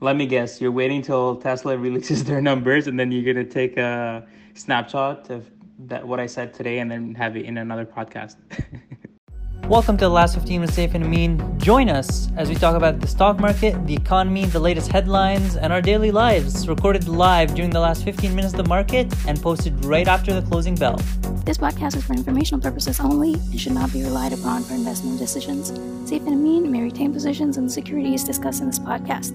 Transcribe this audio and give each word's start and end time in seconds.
Let 0.00 0.14
me 0.14 0.26
guess. 0.26 0.60
You're 0.60 0.70
waiting 0.70 1.02
till 1.02 1.34
Tesla 1.36 1.76
releases 1.76 2.22
their 2.22 2.40
numbers, 2.40 2.86
and 2.86 2.98
then 2.98 3.10
you're 3.10 3.34
gonna 3.34 3.44
take 3.44 3.76
a 3.76 4.24
snapshot 4.54 5.28
of 5.28 5.50
that 5.86 6.06
what 6.06 6.20
I 6.20 6.26
said 6.26 6.54
today, 6.54 6.78
and 6.78 6.88
then 6.88 7.16
have 7.16 7.36
it 7.36 7.44
in 7.44 7.58
another 7.58 7.84
podcast. 7.84 8.36
Welcome 9.68 9.96
to 9.98 10.04
the 10.04 10.10
last 10.10 10.34
15 10.36 10.60
with 10.60 10.72
Safe 10.72 10.94
and 10.94 11.04
Amin. 11.04 11.58
Join 11.58 11.88
us 11.88 12.30
as 12.36 12.48
we 12.48 12.54
talk 12.54 12.76
about 12.76 13.00
the 13.00 13.08
stock 13.08 13.40
market, 13.40 13.86
the 13.86 13.94
economy, 13.94 14.44
the 14.46 14.60
latest 14.60 14.90
headlines, 14.90 15.56
and 15.56 15.72
our 15.72 15.82
daily 15.82 16.12
lives. 16.12 16.68
Recorded 16.68 17.08
live 17.08 17.54
during 17.54 17.70
the 17.70 17.80
last 17.80 18.04
15 18.04 18.34
minutes 18.34 18.54
of 18.54 18.64
the 18.64 18.68
market 18.68 19.12
and 19.26 19.42
posted 19.42 19.84
right 19.84 20.06
after 20.06 20.32
the 20.32 20.46
closing 20.48 20.76
bell. 20.76 20.96
This 21.44 21.58
podcast 21.58 21.96
is 21.96 22.04
for 22.04 22.12
informational 22.12 22.60
purposes 22.60 23.00
only 23.00 23.34
and 23.34 23.60
should 23.60 23.72
not 23.72 23.92
be 23.92 24.04
relied 24.04 24.32
upon 24.32 24.62
for 24.62 24.74
investment 24.74 25.18
decisions. 25.18 25.68
Safe 26.08 26.22
and 26.22 26.34
Amin 26.34 26.70
may 26.70 26.82
retain 26.82 27.12
positions 27.12 27.58
in 27.58 27.64
the 27.64 27.70
securities 27.70 28.22
discussed 28.22 28.60
in 28.60 28.68
this 28.68 28.78
podcast. 28.78 29.34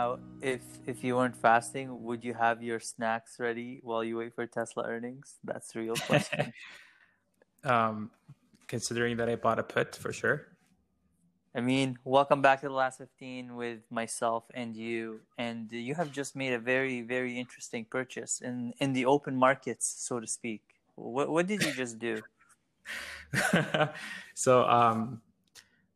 Now, 0.00 0.18
if 0.40 0.62
if 0.86 1.04
you 1.04 1.12
weren't 1.16 1.36
fasting, 1.36 1.86
would 2.06 2.24
you 2.24 2.32
have 2.32 2.62
your 2.62 2.80
snacks 2.80 3.32
ready 3.38 3.80
while 3.82 4.02
you 4.02 4.16
wait 4.16 4.32
for 4.34 4.46
Tesla 4.46 4.84
earnings? 4.94 5.26
That's 5.44 5.66
the 5.72 5.80
real 5.80 5.98
question. 6.10 6.54
um, 7.64 8.10
considering 8.66 9.18
that 9.18 9.28
I 9.28 9.36
bought 9.36 9.58
a 9.58 9.62
put 9.62 9.94
for 9.94 10.10
sure. 10.10 10.38
I 11.54 11.60
mean, 11.60 11.98
welcome 12.04 12.40
back 12.40 12.62
to 12.62 12.68
the 12.68 12.78
last 12.84 12.96
15 12.96 13.56
with 13.56 13.80
myself 13.90 14.44
and 14.54 14.74
you. 14.74 15.20
And 15.36 15.70
you 15.70 15.94
have 15.94 16.10
just 16.12 16.34
made 16.34 16.54
a 16.54 16.58
very, 16.72 17.02
very 17.02 17.36
interesting 17.36 17.84
purchase 17.84 18.40
in, 18.40 18.72
in 18.80 18.94
the 18.94 19.04
open 19.04 19.36
markets, 19.36 19.84
so 20.08 20.18
to 20.18 20.26
speak. 20.26 20.62
What, 20.94 21.28
what 21.28 21.46
did 21.46 21.62
you 21.62 21.72
just 21.72 21.98
do? 21.98 22.22
so, 24.34 24.64
um, 24.64 25.20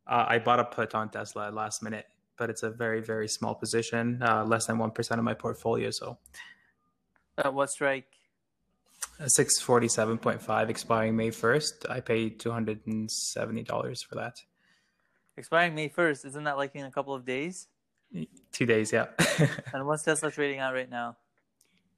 uh, 0.05 0.25
I 0.27 0.37
bought 0.37 0.59
a 0.59 0.65
put 0.65 0.93
on 0.93 1.09
Tesla 1.09 1.49
last 1.49 1.81
minute 1.81 2.05
but 2.37 2.49
it's 2.49 2.63
a 2.63 2.69
very 2.69 3.01
very 3.01 3.27
small 3.27 3.55
position, 3.55 4.21
uh, 4.21 4.43
less 4.45 4.65
than 4.65 4.77
one 4.77 4.91
percent 4.91 5.19
of 5.19 5.25
my 5.25 5.33
portfolio. 5.33 5.91
So, 5.91 6.17
uh, 7.37 7.51
what 7.51 7.69
strike? 7.69 8.07
Six 9.27 9.59
forty 9.59 9.87
seven 9.87 10.17
point 10.17 10.41
five, 10.41 10.69
expiring 10.69 11.15
May 11.15 11.31
first. 11.31 11.85
I 11.89 11.99
paid 12.01 12.39
two 12.39 12.51
hundred 12.51 12.85
and 12.85 13.09
seventy 13.09 13.63
dollars 13.63 14.01
for 14.01 14.15
that. 14.15 14.41
Expiring 15.37 15.75
May 15.75 15.89
first, 15.89 16.25
isn't 16.25 16.43
that 16.43 16.57
like 16.57 16.75
in 16.75 16.85
a 16.85 16.91
couple 16.91 17.13
of 17.13 17.25
days? 17.25 17.67
Two 18.51 18.65
days, 18.65 18.91
yeah. 18.93 19.07
and 19.73 19.85
what's 19.85 20.03
Tesla 20.03 20.31
trading 20.31 20.59
at 20.59 20.69
right 20.69 20.89
now? 20.89 21.17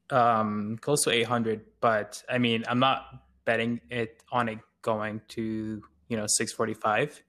Um, 0.09 0.77
close 0.81 1.03
to 1.03 1.11
eight 1.11 1.27
hundred. 1.27 1.61
But 1.81 2.23
I 2.29 2.37
mean, 2.37 2.63
I'm 2.67 2.79
not 2.79 3.05
betting 3.45 3.81
it 3.89 4.23
on 4.31 4.49
it 4.49 4.59
going 4.81 5.21
to 5.29 5.81
you 6.07 6.17
know 6.17 6.25
six 6.27 6.53
forty 6.53 6.73
five 6.73 7.21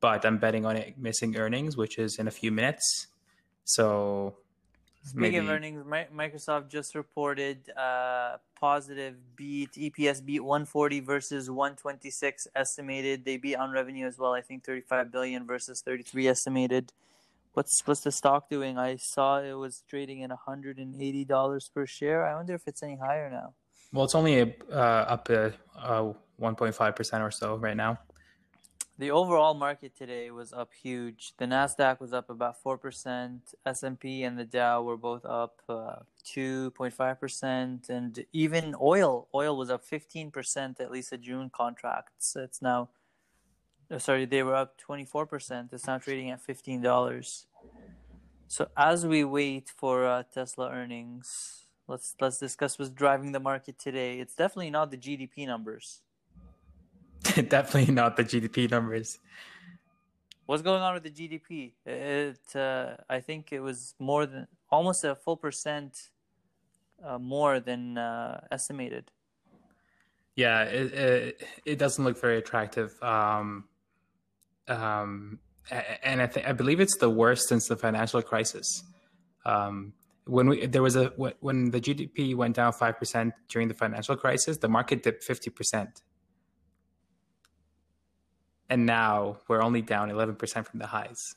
but 0.00 0.24
I'm 0.24 0.38
betting 0.38 0.64
on 0.66 0.76
it 0.76 0.98
missing 0.98 1.36
earnings, 1.36 1.76
which 1.76 1.98
is 1.98 2.18
in 2.18 2.26
a 2.26 2.30
few 2.30 2.50
minutes. 2.50 3.08
So, 3.64 4.36
speaking 5.04 5.20
maybe... 5.20 5.36
of 5.38 5.48
earnings, 5.48 5.84
Microsoft 5.84 6.68
just 6.68 6.94
reported 6.94 7.70
uh, 7.76 8.38
positive 8.58 9.16
beat 9.36 9.72
EPS 9.72 10.24
beat 10.24 10.40
140 10.40 11.00
versus 11.00 11.50
126 11.50 12.48
estimated. 12.54 13.24
They 13.24 13.36
beat 13.36 13.56
on 13.56 13.70
revenue 13.70 14.06
as 14.06 14.18
well. 14.18 14.32
I 14.32 14.40
think 14.40 14.64
35 14.64 15.12
billion 15.12 15.46
versus 15.46 15.82
33 15.82 16.28
estimated. 16.28 16.92
What's 17.52 17.86
what's 17.86 18.00
the 18.00 18.12
stock 18.12 18.48
doing? 18.48 18.78
I 18.78 18.96
saw 18.96 19.40
it 19.40 19.54
was 19.54 19.82
trading 19.88 20.22
at 20.22 20.30
180 20.30 21.24
dollars 21.24 21.70
per 21.74 21.84
share. 21.84 22.24
I 22.24 22.34
wonder 22.36 22.54
if 22.54 22.62
it's 22.66 22.82
any 22.82 22.96
higher 22.96 23.28
now. 23.28 23.54
Well, 23.92 24.04
it's 24.04 24.14
only 24.14 24.54
uh, 24.72 24.74
up 24.74 25.24
to 25.24 25.52
uh, 25.76 26.12
1.5 26.40 26.96
percent 26.96 27.22
or 27.22 27.32
so 27.32 27.56
right 27.56 27.76
now. 27.76 27.98
The 29.00 29.10
overall 29.12 29.54
market 29.54 29.96
today 29.96 30.30
was 30.30 30.52
up 30.52 30.74
huge. 30.74 31.32
The 31.38 31.46
Nasdaq 31.46 32.00
was 32.00 32.12
up 32.12 32.28
about 32.28 32.60
four 32.60 32.76
percent. 32.76 33.54
S 33.64 33.82
and 33.82 33.98
P 33.98 34.24
and 34.24 34.38
the 34.38 34.44
Dow 34.44 34.82
were 34.82 34.98
both 34.98 35.24
up 35.24 35.62
uh, 35.70 36.00
two 36.22 36.70
point 36.72 36.92
five 36.92 37.18
percent, 37.18 37.88
and 37.88 38.22
even 38.34 38.76
oil 38.78 39.26
oil 39.34 39.56
was 39.56 39.70
up 39.70 39.86
fifteen 39.86 40.30
percent. 40.30 40.80
At 40.80 40.90
least 40.90 41.08
the 41.08 41.16
June 41.16 41.48
contracts. 41.48 42.36
It's 42.36 42.60
now, 42.60 42.90
uh, 43.90 43.98
sorry, 43.98 44.26
they 44.26 44.42
were 44.42 44.54
up 44.54 44.76
twenty 44.76 45.06
four 45.06 45.24
percent. 45.24 45.70
It's 45.72 45.86
now 45.86 45.96
trading 45.96 46.28
at 46.30 46.42
fifteen 46.42 46.82
dollars. 46.82 47.46
So 48.48 48.68
as 48.76 49.06
we 49.06 49.24
wait 49.24 49.72
for 49.74 50.04
uh, 50.04 50.24
Tesla 50.24 50.70
earnings, 50.70 51.64
let's 51.88 52.16
let's 52.20 52.36
discuss 52.36 52.78
what's 52.78 52.90
driving 52.90 53.32
the 53.32 53.40
market 53.40 53.78
today. 53.78 54.20
It's 54.20 54.34
definitely 54.34 54.68
not 54.68 54.90
the 54.90 54.98
GDP 54.98 55.46
numbers. 55.46 56.02
Definitely 57.48 57.94
not 57.94 58.16
the 58.16 58.24
GDP 58.24 58.70
numbers. 58.70 59.18
What's 60.46 60.62
going 60.62 60.82
on 60.82 60.94
with 60.94 61.04
the 61.04 61.10
GDP? 61.10 61.72
It, 61.86 62.56
uh, 62.56 62.96
I 63.08 63.20
think 63.20 63.52
it 63.52 63.60
was 63.60 63.94
more 63.98 64.26
than 64.26 64.48
almost 64.70 65.04
a 65.04 65.14
full 65.14 65.36
percent 65.36 65.96
uh, 67.04 67.18
more 67.18 67.60
than 67.60 67.98
uh, 67.98 68.40
estimated. 68.50 69.10
Yeah, 70.36 70.62
it, 70.62 70.92
it, 70.92 71.46
it 71.64 71.78
doesn't 71.78 72.02
look 72.02 72.20
very 72.20 72.38
attractive. 72.38 73.00
Um, 73.02 73.64
um, 74.68 75.38
and 76.02 76.22
I 76.22 76.26
think 76.26 76.48
I 76.48 76.52
believe 76.52 76.80
it's 76.80 76.96
the 76.96 77.10
worst 77.10 77.48
since 77.48 77.68
the 77.68 77.76
financial 77.76 78.22
crisis. 78.22 78.82
Um, 79.44 79.92
when 80.26 80.48
we 80.48 80.66
there 80.66 80.82
was 80.82 80.96
a 80.96 81.06
when 81.40 81.70
the 81.70 81.80
GDP 81.80 82.34
went 82.34 82.56
down 82.56 82.72
five 82.72 82.98
percent 82.98 83.34
during 83.48 83.68
the 83.68 83.74
financial 83.74 84.16
crisis, 84.16 84.58
the 84.58 84.68
market 84.68 85.02
dipped 85.02 85.24
fifty 85.24 85.50
percent 85.50 86.02
and 88.70 88.86
now 88.86 89.36
we're 89.48 89.62
only 89.62 89.82
down 89.82 90.08
11% 90.08 90.64
from 90.64 90.78
the 90.78 90.86
highs. 90.86 91.34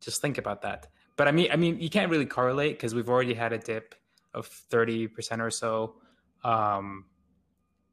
Just 0.00 0.22
think 0.22 0.38
about 0.38 0.62
that. 0.62 0.86
But 1.16 1.28
I 1.28 1.32
mean, 1.32 1.50
I 1.52 1.56
mean, 1.56 1.78
you 1.80 1.90
can't 1.90 2.10
really 2.10 2.24
correlate 2.24 2.78
because 2.78 2.94
we've 2.94 3.10
already 3.10 3.34
had 3.34 3.52
a 3.52 3.58
dip 3.58 3.94
of 4.32 4.48
30% 4.70 5.40
or 5.40 5.50
so. 5.50 5.96
Um, 6.44 7.04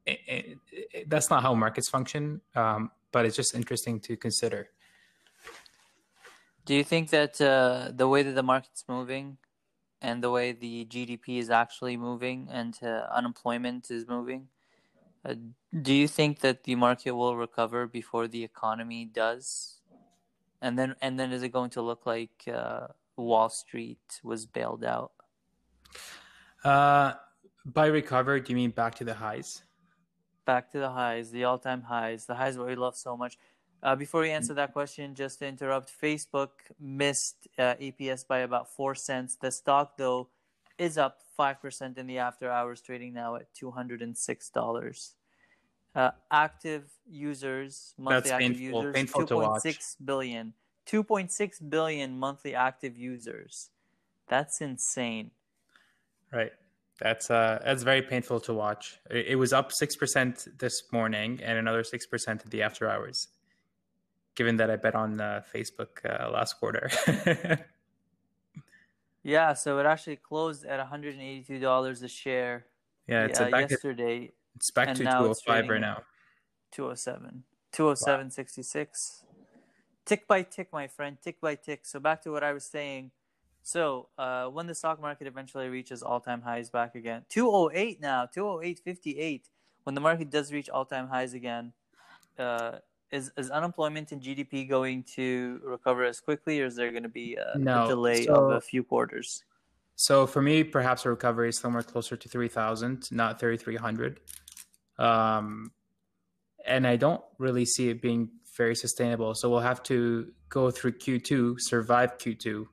it, 0.06 0.20
it, 0.26 0.58
it, 0.72 1.10
that's 1.10 1.28
not 1.28 1.42
how 1.42 1.52
markets 1.54 1.90
function, 1.90 2.40
um, 2.54 2.90
but 3.12 3.26
it's 3.26 3.36
just 3.36 3.54
interesting 3.54 4.00
to 4.00 4.16
consider. 4.16 4.70
Do 6.64 6.74
you 6.74 6.84
think 6.84 7.10
that 7.10 7.40
uh, 7.40 7.90
the 7.94 8.08
way 8.08 8.22
that 8.22 8.32
the 8.32 8.42
market's 8.42 8.84
moving 8.88 9.38
and 10.00 10.22
the 10.22 10.30
way 10.30 10.52
the 10.52 10.86
GDP 10.86 11.38
is 11.38 11.50
actually 11.50 11.96
moving 11.96 12.48
and 12.50 12.78
uh, 12.82 13.06
unemployment 13.12 13.90
is 13.90 14.06
moving, 14.06 14.48
uh, 15.28 15.34
do 15.82 15.92
you 15.92 16.08
think 16.08 16.40
that 16.40 16.64
the 16.64 16.74
market 16.74 17.12
will 17.12 17.36
recover 17.36 17.86
before 17.86 18.28
the 18.28 18.42
economy 18.42 19.04
does? 19.04 19.80
And 20.62 20.78
then, 20.78 20.96
and 21.00 21.18
then, 21.18 21.32
is 21.32 21.42
it 21.42 21.50
going 21.50 21.70
to 21.70 21.82
look 21.82 22.06
like 22.06 22.48
uh, 22.52 22.88
Wall 23.16 23.48
Street 23.48 24.20
was 24.24 24.46
bailed 24.46 24.84
out? 24.84 25.12
Uh, 26.64 27.12
by 27.64 27.86
recover, 27.86 28.40
do 28.40 28.52
you 28.52 28.56
mean 28.56 28.70
back 28.70 28.94
to 28.96 29.04
the 29.04 29.14
highs? 29.14 29.62
Back 30.46 30.72
to 30.72 30.78
the 30.78 30.90
highs, 30.90 31.30
the 31.30 31.44
all-time 31.44 31.82
highs, 31.82 32.26
the 32.26 32.34
highs 32.34 32.56
that 32.56 32.64
we 32.64 32.74
love 32.74 32.96
so 32.96 33.16
much. 33.16 33.38
Uh, 33.82 33.94
before 33.94 34.22
we 34.22 34.30
answer 34.30 34.54
that 34.54 34.72
question, 34.72 35.14
just 35.14 35.38
to 35.38 35.46
interrupt, 35.46 35.92
Facebook 36.02 36.50
missed 36.80 37.46
uh, 37.58 37.74
EPS 37.80 38.26
by 38.26 38.38
about 38.38 38.68
four 38.68 38.94
cents. 38.94 39.36
The 39.36 39.52
stock, 39.52 39.96
though, 39.96 40.28
is 40.78 40.96
up 40.98 41.20
5% 41.38 41.98
in 41.98 42.06
the 42.06 42.18
after 42.18 42.50
hours, 42.50 42.80
trading 42.80 43.12
now 43.12 43.36
at 43.36 43.52
$206. 43.54 45.12
Uh, 45.94 46.10
active 46.30 46.90
users, 47.08 47.94
monthly 47.98 48.30
That's 48.30 48.30
active 48.30 48.58
painful, 48.58 48.80
users, 48.82 48.94
painful 48.94 49.26
2.6 49.26 49.96
billion. 50.04 50.52
2.6 50.86 51.70
billion 51.70 52.18
monthly 52.18 52.54
active 52.54 52.96
users. 52.96 53.70
That's 54.28 54.60
insane. 54.60 55.30
Right. 56.32 56.52
That's 57.00 57.30
uh 57.30 57.60
that's 57.64 57.84
very 57.84 58.02
painful 58.02 58.40
to 58.40 58.54
watch. 58.54 58.98
It, 59.10 59.26
it 59.28 59.34
was 59.36 59.52
up 59.52 59.70
6% 59.70 60.58
this 60.58 60.82
morning 60.92 61.40
and 61.42 61.58
another 61.58 61.82
6% 61.82 62.28
in 62.28 62.50
the 62.50 62.62
after 62.62 62.88
hours. 62.88 63.28
Given 64.34 64.56
that 64.56 64.70
I 64.70 64.76
bet 64.76 64.94
on 64.94 65.20
uh, 65.20 65.42
Facebook 65.54 66.04
uh, 66.04 66.30
last 66.30 66.54
quarter. 66.58 66.90
Yeah, 69.22 69.52
so 69.54 69.78
it 69.78 69.86
actually 69.86 70.16
closed 70.16 70.64
at 70.64 70.80
$182 70.80 72.02
a 72.02 72.08
share. 72.08 72.66
Yeah, 73.06 73.24
it's 73.24 73.40
uh, 73.40 73.50
back 73.50 73.70
yesterday. 73.70 74.32
it's 74.54 74.70
back 74.70 74.94
to 74.94 75.02
205 75.02 75.68
right 75.68 75.80
now. 75.80 76.02
207. 76.72 77.42
207.66. 77.72 79.22
Wow. 79.24 79.28
Tick 80.04 80.26
by 80.26 80.42
tick, 80.42 80.68
my 80.72 80.86
friend, 80.86 81.18
tick 81.22 81.40
by 81.40 81.54
tick. 81.54 81.84
So 81.84 82.00
back 82.00 82.22
to 82.22 82.30
what 82.30 82.42
I 82.42 82.52
was 82.52 82.64
saying. 82.64 83.10
So 83.62 84.08
uh, 84.16 84.46
when 84.46 84.66
the 84.66 84.74
stock 84.74 85.00
market 85.00 85.26
eventually 85.26 85.68
reaches 85.68 86.02
all-time 86.02 86.40
highs 86.40 86.70
back 86.70 86.94
again, 86.94 87.24
208 87.28 88.00
now, 88.00 88.26
208.58. 88.34 89.42
When 89.84 89.94
the 89.94 90.00
market 90.00 90.30
does 90.30 90.52
reach 90.52 90.70
all-time 90.70 91.08
highs 91.08 91.34
again, 91.34 91.72
uh, 92.38 92.78
is 93.10 93.30
is 93.36 93.50
unemployment 93.50 94.12
and 94.12 94.22
GDP 94.22 94.68
going 94.68 95.02
to 95.14 95.60
recover 95.64 96.04
as 96.04 96.20
quickly, 96.20 96.60
or 96.60 96.66
is 96.66 96.76
there 96.76 96.90
going 96.90 97.02
to 97.02 97.08
be 97.08 97.36
a, 97.36 97.58
no. 97.58 97.84
a 97.84 97.88
delay 97.88 98.24
so, 98.24 98.34
of 98.34 98.52
a 98.52 98.60
few 98.60 98.82
quarters? 98.82 99.44
So 99.96 100.26
for 100.26 100.40
me, 100.42 100.62
perhaps 100.64 101.04
a 101.04 101.10
recovery 101.10 101.48
is 101.48 101.58
somewhere 101.58 101.82
closer 101.82 102.16
to 102.16 102.28
three 102.28 102.48
thousand, 102.48 103.10
not 103.10 103.40
thirty 103.40 103.56
three 103.56 103.76
hundred. 103.76 104.20
Um, 104.98 105.72
and 106.66 106.86
I 106.86 106.96
don't 106.96 107.22
really 107.38 107.64
see 107.64 107.88
it 107.88 108.02
being 108.02 108.30
very 108.56 108.74
sustainable. 108.74 109.34
So 109.34 109.48
we'll 109.48 109.60
have 109.60 109.82
to 109.84 110.32
go 110.48 110.70
through 110.70 110.92
Q2, 110.92 111.60
survive 111.60 112.18
Q2, 112.18 112.66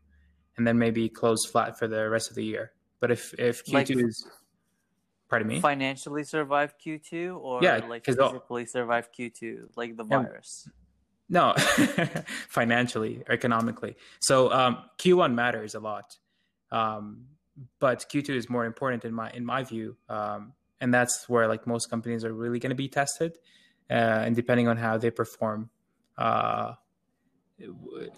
and 0.57 0.67
then 0.67 0.77
maybe 0.77 1.07
close 1.07 1.45
flat 1.45 1.77
for 1.77 1.87
the 1.87 2.09
rest 2.09 2.29
of 2.29 2.35
the 2.35 2.43
year. 2.43 2.71
But 2.99 3.11
if 3.11 3.33
if 3.39 3.63
Q2 3.65 3.73
Like- 3.73 3.89
is, 3.91 4.27
pardon 5.29 5.47
me, 5.47 5.59
Financially 5.59 6.23
survive 6.23 6.75
Q2 6.77 7.37
or 7.39 7.63
Yeah, 7.63 7.81
like 7.87 8.07
all- 8.07 8.29
physically 8.29 8.65
survive 8.65 9.09
Q2, 9.11 9.69
like 9.75 9.97
the 9.97 10.03
virus? 10.03 10.67
no, 11.29 11.53
financially, 12.49 13.23
economically. 13.29 13.95
So 14.19 14.51
um, 14.51 14.77
Q1 14.99 15.33
matters 15.33 15.73
a 15.75 15.79
lot, 15.79 16.17
um, 16.71 17.25
but 17.79 18.05
Q2 18.11 18.29
is 18.29 18.49
more 18.49 18.65
important 18.65 19.05
in 19.05 19.13
my 19.13 19.31
in 19.31 19.45
my 19.45 19.63
view, 19.63 19.95
um, 20.09 20.53
and 20.81 20.93
that's 20.93 21.27
where 21.29 21.47
like 21.47 21.65
most 21.65 21.89
companies 21.89 22.23
are 22.25 22.33
really 22.33 22.59
going 22.59 22.69
to 22.69 22.75
be 22.75 22.87
tested, 22.87 23.37
uh, 23.89 23.93
and 24.25 24.35
depending 24.35 24.67
on 24.67 24.77
how 24.77 24.97
they 24.97 25.09
perform. 25.11 25.69
Uh, 26.17 26.73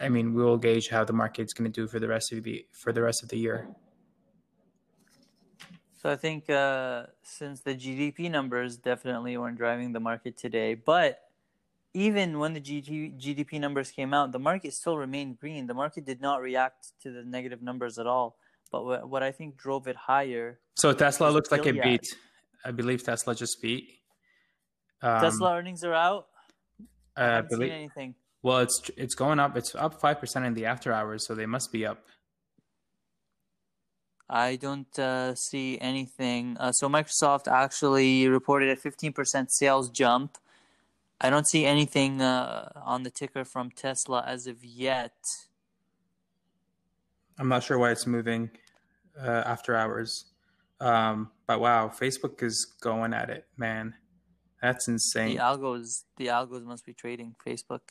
I 0.01 0.09
mean, 0.09 0.33
we 0.33 0.43
will 0.43 0.57
gauge 0.57 0.89
how 0.89 1.03
the 1.03 1.13
market's 1.13 1.53
going 1.53 1.71
to 1.71 1.81
do 1.81 1.87
for 1.87 1.99
the 1.99 2.07
rest 2.07 2.31
of 2.33 2.43
the 2.43 2.65
for 2.71 2.91
the 2.91 3.01
rest 3.03 3.21
of 3.23 3.29
the 3.29 3.37
year. 3.37 3.67
So 5.97 6.11
I 6.11 6.15
think 6.15 6.49
uh, 6.49 7.07
since 7.23 7.61
the 7.61 7.73
GDP 7.73 8.29
numbers 8.29 8.77
definitely 8.77 9.35
weren't 9.35 9.57
driving 9.57 9.93
the 9.93 9.99
market 9.99 10.37
today, 10.37 10.75
but 10.75 11.21
even 11.93 12.37
when 12.37 12.53
the 12.53 12.61
GDP 12.61 13.59
numbers 13.59 13.89
came 13.89 14.13
out, 14.13 14.31
the 14.31 14.39
market 14.39 14.73
still 14.73 14.97
remained 14.97 15.39
green. 15.39 15.65
The 15.65 15.73
market 15.73 16.05
did 16.05 16.21
not 16.21 16.41
react 16.41 16.91
to 17.01 17.11
the 17.11 17.23
negative 17.23 17.63
numbers 17.63 17.97
at 17.97 18.05
all. 18.05 18.37
But 18.71 18.85
what, 18.85 19.09
what 19.09 19.23
I 19.23 19.31
think 19.31 19.57
drove 19.57 19.87
it 19.87 19.95
higher, 19.95 20.59
So 20.75 20.93
Tesla 20.93 21.29
looks 21.29 21.51
like 21.51 21.65
it 21.65 21.81
beat. 21.81 22.05
I 22.63 22.71
believe 22.71 23.01
Tesla 23.03 23.33
just 23.33 23.61
beat. 23.61 23.89
Um, 25.01 25.21
Tesla 25.21 25.57
earnings 25.57 25.83
are 25.83 25.93
out. 25.93 26.27
I 27.15 27.37
I 27.37 27.41
believe. 27.41 27.69
seen 27.69 27.77
anything. 27.77 28.15
Well, 28.43 28.59
it's 28.59 28.91
it's 28.97 29.15
going 29.15 29.39
up. 29.39 29.57
It's 29.57 29.73
up 29.73 29.99
five 29.99 30.19
percent 30.19 30.45
in 30.45 30.53
the 30.53 30.65
after 30.65 30.93
hours, 30.93 31.25
so 31.25 31.33
they 31.33 31.45
must 31.45 31.71
be 31.71 31.85
up. 31.85 32.05
I 34.29 34.57
don't 34.57 34.99
uh, 34.99 35.35
see 35.35 35.79
anything. 35.79 36.57
Uh, 36.59 36.71
so 36.71 36.89
Microsoft 36.89 37.47
actually 37.47 38.27
reported 38.27 38.69
a 38.69 38.75
15% 38.75 39.49
sales 39.49 39.89
jump. 39.89 40.37
I 41.19 41.29
don't 41.29 41.47
see 41.47 41.65
anything 41.65 42.21
uh, 42.21 42.71
on 42.83 43.03
the 43.03 43.09
ticker 43.09 43.45
from 43.45 43.71
Tesla 43.71 44.23
as 44.27 44.45
of 44.45 44.63
yet. 44.63 45.15
I'm 47.39 47.47
not 47.47 47.63
sure 47.63 47.77
why 47.77 47.91
it's 47.91 48.05
moving 48.05 48.49
uh, 49.19 49.43
after 49.45 49.75
hours, 49.75 50.25
um, 50.79 51.31
but 51.45 51.59
wow, 51.59 51.87
Facebook 51.87 52.43
is 52.43 52.65
going 52.65 53.13
at 53.13 53.29
it, 53.29 53.45
man. 53.57 53.93
That's 54.61 54.87
insane. 54.87 55.37
The 55.37 55.43
algos, 55.43 56.03
the 56.17 56.27
algos 56.27 56.63
must 56.63 56.85
be 56.85 56.93
trading 56.93 57.35
Facebook. 57.45 57.81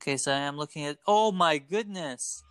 Okay, 0.00 0.16
so 0.16 0.32
I 0.32 0.38
am 0.38 0.56
looking 0.56 0.84
at. 0.84 0.98
Oh 1.06 1.32
my 1.32 1.58
goodness! 1.58 2.44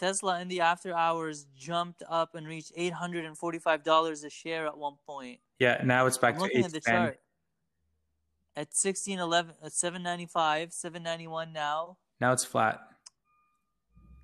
Tesla 0.00 0.40
in 0.40 0.48
the 0.48 0.60
after 0.62 0.94
hours 0.94 1.46
jumped 1.56 2.02
up 2.08 2.34
and 2.34 2.46
reached 2.48 2.72
eight 2.74 2.94
hundred 2.94 3.24
and 3.26 3.36
forty-five 3.36 3.84
dollars 3.84 4.24
a 4.24 4.30
share 4.30 4.66
at 4.66 4.76
one 4.76 4.94
point. 5.06 5.38
Yeah, 5.58 5.82
now 5.84 6.06
it's 6.06 6.16
back 6.18 6.34
I'm 6.34 6.38
to 6.40 6.44
looking 6.44 6.64
at 6.64 6.72
the 6.72 6.80
chart. 6.80 7.20
At 8.56 8.74
sixteen 8.74 9.18
eleven, 9.18 9.54
at 9.62 9.72
seven 9.72 10.02
ninety 10.02 10.26
five, 10.26 10.72
seven 10.72 11.02
ninety 11.02 11.26
one 11.28 11.52
now, 11.52 11.98
Now 12.20 12.32
it's 12.32 12.44
flat. 12.44 12.80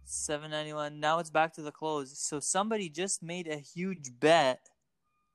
seven 0.05 0.51
ninety 0.51 0.73
one. 0.73 0.99
Now 0.99 1.19
it's 1.19 1.31
back 1.31 1.53
to 1.55 1.63
the 1.63 1.71
close. 1.73 2.19
So 2.19 2.41
somebody 2.41 2.89
just 2.89 3.23
made 3.23 3.47
a 3.47 3.57
huge 3.57 4.19
bet 4.19 4.61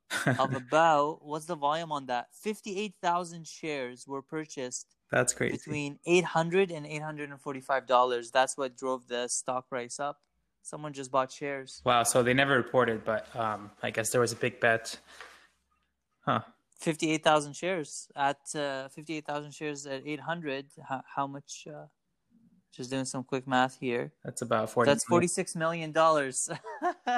of 0.26 0.54
about 0.56 1.24
what's 1.24 1.46
the 1.46 1.56
volume 1.56 1.92
on 1.92 2.08
that? 2.08 2.28
Fifty 2.34 2.80
eight 2.80 2.96
thousand 3.02 3.48
shares 3.48 4.08
were 4.08 4.22
purchased 4.22 4.88
That's 5.12 5.34
crazy. 5.34 5.56
between 5.58 6.00
800 6.06 6.72
and 6.72 6.86
845 6.86 7.86
dollars. 7.88 8.32
That's 8.32 8.58
what 8.58 8.76
drove 8.76 9.08
the 9.08 9.28
stock 9.28 9.70
price 9.70 10.00
up. 10.00 10.20
Someone 10.64 10.94
just 10.94 11.12
bought 11.12 11.32
shares. 11.32 11.82
Wow, 11.86 12.04
so 12.04 12.24
they 12.24 12.34
never 12.34 12.56
reported, 12.56 13.04
but 13.04 13.34
um, 13.36 13.72
I 13.82 13.92
guess 13.92 14.10
there 14.12 14.22
was 14.22 14.32
a 14.32 14.36
big 14.36 14.60
bet. 14.60 15.00
Huh. 16.22 16.42
58,000 16.80 17.54
shares 17.54 18.08
at 18.16 18.40
uh, 18.56 18.88
58,000 18.90 19.52
shares 19.52 19.86
at 19.86 20.02
800. 20.06 20.66
How, 20.88 21.02
how 21.16 21.28
much? 21.28 21.68
Uh, 21.68 21.86
just 22.72 22.90
doing 22.90 23.06
some 23.06 23.24
quick 23.24 23.48
math 23.48 23.78
here. 23.80 24.14
That's 24.24 24.42
about 24.42 24.70
forty. 24.70 24.90
That's 24.90 25.04
46 25.04 25.56
million 25.56 25.92
dollars. 25.92 26.50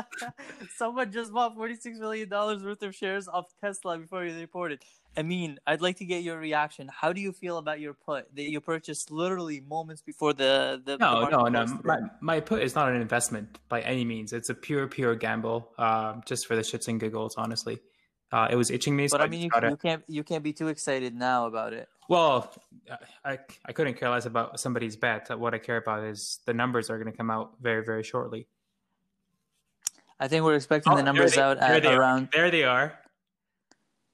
Someone 0.78 1.12
just 1.12 1.32
bought 1.32 1.56
46 1.56 2.00
million 2.00 2.28
dollars 2.28 2.64
worth 2.64 2.82
of 2.82 2.96
shares 2.96 3.28
of 3.28 3.46
Tesla 3.62 4.00
before 4.00 4.30
they 4.30 4.42
reported. 4.42 4.82
I 5.16 5.22
mean, 5.22 5.60
I'd 5.68 5.82
like 5.82 5.98
to 5.98 6.06
get 6.06 6.24
your 6.24 6.40
reaction. 6.40 6.90
How 6.92 7.14
do 7.14 7.22
you 7.22 7.32
feel 7.32 7.58
about 7.60 7.80
your 7.80 7.94
put 7.94 8.36
that 8.36 8.44
you 8.50 8.60
purchased 8.60 9.12
literally 9.12 9.60
moments 9.62 10.02
before 10.02 10.34
the 10.34 10.82
the, 10.84 10.94
the 10.94 10.98
No, 10.98 11.22
market 11.30 11.52
no, 11.52 11.66
no. 11.66 11.80
My, 11.84 12.00
my 12.22 12.40
put 12.40 12.64
is 12.64 12.74
not 12.74 12.90
an 12.90 12.96
investment 13.00 13.60
by 13.70 13.82
any 13.82 14.06
means. 14.06 14.34
It's 14.34 14.50
a 14.50 14.56
pure, 14.56 14.88
pure 14.88 15.16
gamble, 15.16 15.72
um, 15.78 16.24
just 16.26 16.48
for 16.48 16.56
the 16.56 16.64
shits 16.64 16.88
and 16.88 17.00
giggles. 17.00 17.36
Honestly, 17.38 17.80
uh, 18.32 18.48
it 18.50 18.56
was 18.56 18.72
itching 18.72 18.96
me. 18.96 19.08
So 19.08 19.18
But 19.18 19.22
I 19.22 19.26
just 19.26 19.32
mean, 19.32 19.42
you, 19.54 19.70
you 19.70 19.78
can't 19.78 20.04
you 20.08 20.24
can't 20.24 20.44
be 20.44 20.54
too 20.54 20.70
excited 20.70 21.14
now 21.14 21.46
about 21.46 21.74
it. 21.74 21.88
Well, 22.10 22.52
I 23.24 23.38
I 23.66 23.72
couldn't 23.72 23.94
care 23.96 24.10
less 24.10 24.26
about 24.26 24.60
somebody's 24.60 24.96
bet. 24.96 25.30
What 25.38 25.54
I 25.54 25.60
care 25.60 25.78
about 25.78 26.04
is 26.06 26.40
the 26.46 26.54
numbers 26.56 26.90
are 26.90 26.98
going 26.98 27.12
to 27.12 27.16
come 27.18 27.30
out 27.30 27.54
very, 27.62 27.86
very 27.86 28.04
shortly. 28.04 28.48
I 30.20 30.28
think 30.28 30.44
we're 30.44 30.56
expecting 30.56 30.94
Oh, 30.94 30.96
the 30.96 31.04
numbers 31.04 31.36
they- 31.36 31.42
out 31.42 31.60
there 31.60 31.76
at 31.76 31.84
they 31.84 31.90
are. 31.94 32.00
around 32.00 32.30
There 32.34 32.50
they 32.50 32.64
are. 32.64 32.98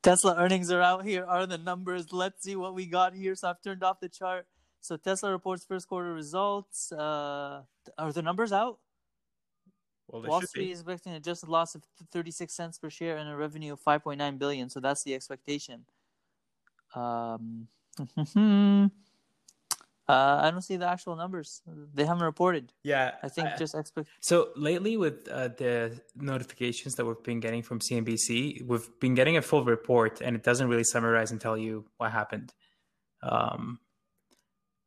Tesla 0.01 0.35
earnings 0.37 0.71
are 0.71 0.81
out. 0.81 1.05
Here 1.05 1.25
are 1.25 1.45
the 1.45 1.57
numbers. 1.57 2.11
Let's 2.11 2.43
see 2.43 2.55
what 2.55 2.73
we 2.73 2.85
got 2.85 3.13
here. 3.13 3.35
So 3.35 3.49
I've 3.49 3.61
turned 3.61 3.83
off 3.83 3.99
the 3.99 4.09
chart. 4.09 4.47
So 4.81 4.95
Tesla 4.97 5.31
reports 5.31 5.65
first 5.65 5.87
quarter 5.87 6.13
results. 6.13 6.91
Uh, 6.91 7.63
are 7.97 8.11
the 8.13 8.21
numbers 8.21 8.51
out? 8.51 8.79
Well, 10.07 10.23
Wall 10.23 10.41
Street 10.41 10.71
is 10.71 10.79
expecting 10.79 11.11
an 11.11 11.17
adjusted 11.17 11.49
loss 11.49 11.75
of 11.75 11.83
36 12.11 12.51
cents 12.51 12.79
per 12.79 12.89
share 12.89 13.17
and 13.17 13.29
a 13.29 13.35
revenue 13.35 13.73
of 13.73 13.81
5.9 13.81 14.39
billion. 14.39 14.69
So 14.69 14.79
that's 14.79 15.03
the 15.03 15.13
expectation. 15.13 15.85
Um, 16.95 17.67
uh, 20.09 20.39
I 20.43 20.49
don't 20.49 20.63
see 20.63 20.75
the 20.77 20.89
actual 20.89 21.15
numbers. 21.15 21.61
They 21.93 22.03
haven't 22.03 22.23
reported. 22.23 22.73
Yeah, 22.83 23.11
I 23.21 23.29
think 23.29 23.47
just 23.59 23.75
expect. 23.75 24.09
So 24.21 24.49
lately, 24.55 24.97
with 24.97 25.27
uh, 25.29 25.49
the 25.49 26.01
notifications 26.15 26.95
that 26.95 27.05
we've 27.05 27.23
been 27.23 27.39
getting 27.39 27.61
from 27.61 27.79
CNBC, 27.79 28.65
we've 28.65 28.89
been 28.99 29.13
getting 29.13 29.37
a 29.37 29.41
full 29.41 29.63
report, 29.63 30.21
and 30.21 30.35
it 30.35 30.43
doesn't 30.43 30.67
really 30.67 30.83
summarize 30.83 31.29
and 31.31 31.39
tell 31.39 31.57
you 31.57 31.85
what 31.97 32.11
happened. 32.11 32.53
Um, 33.21 33.79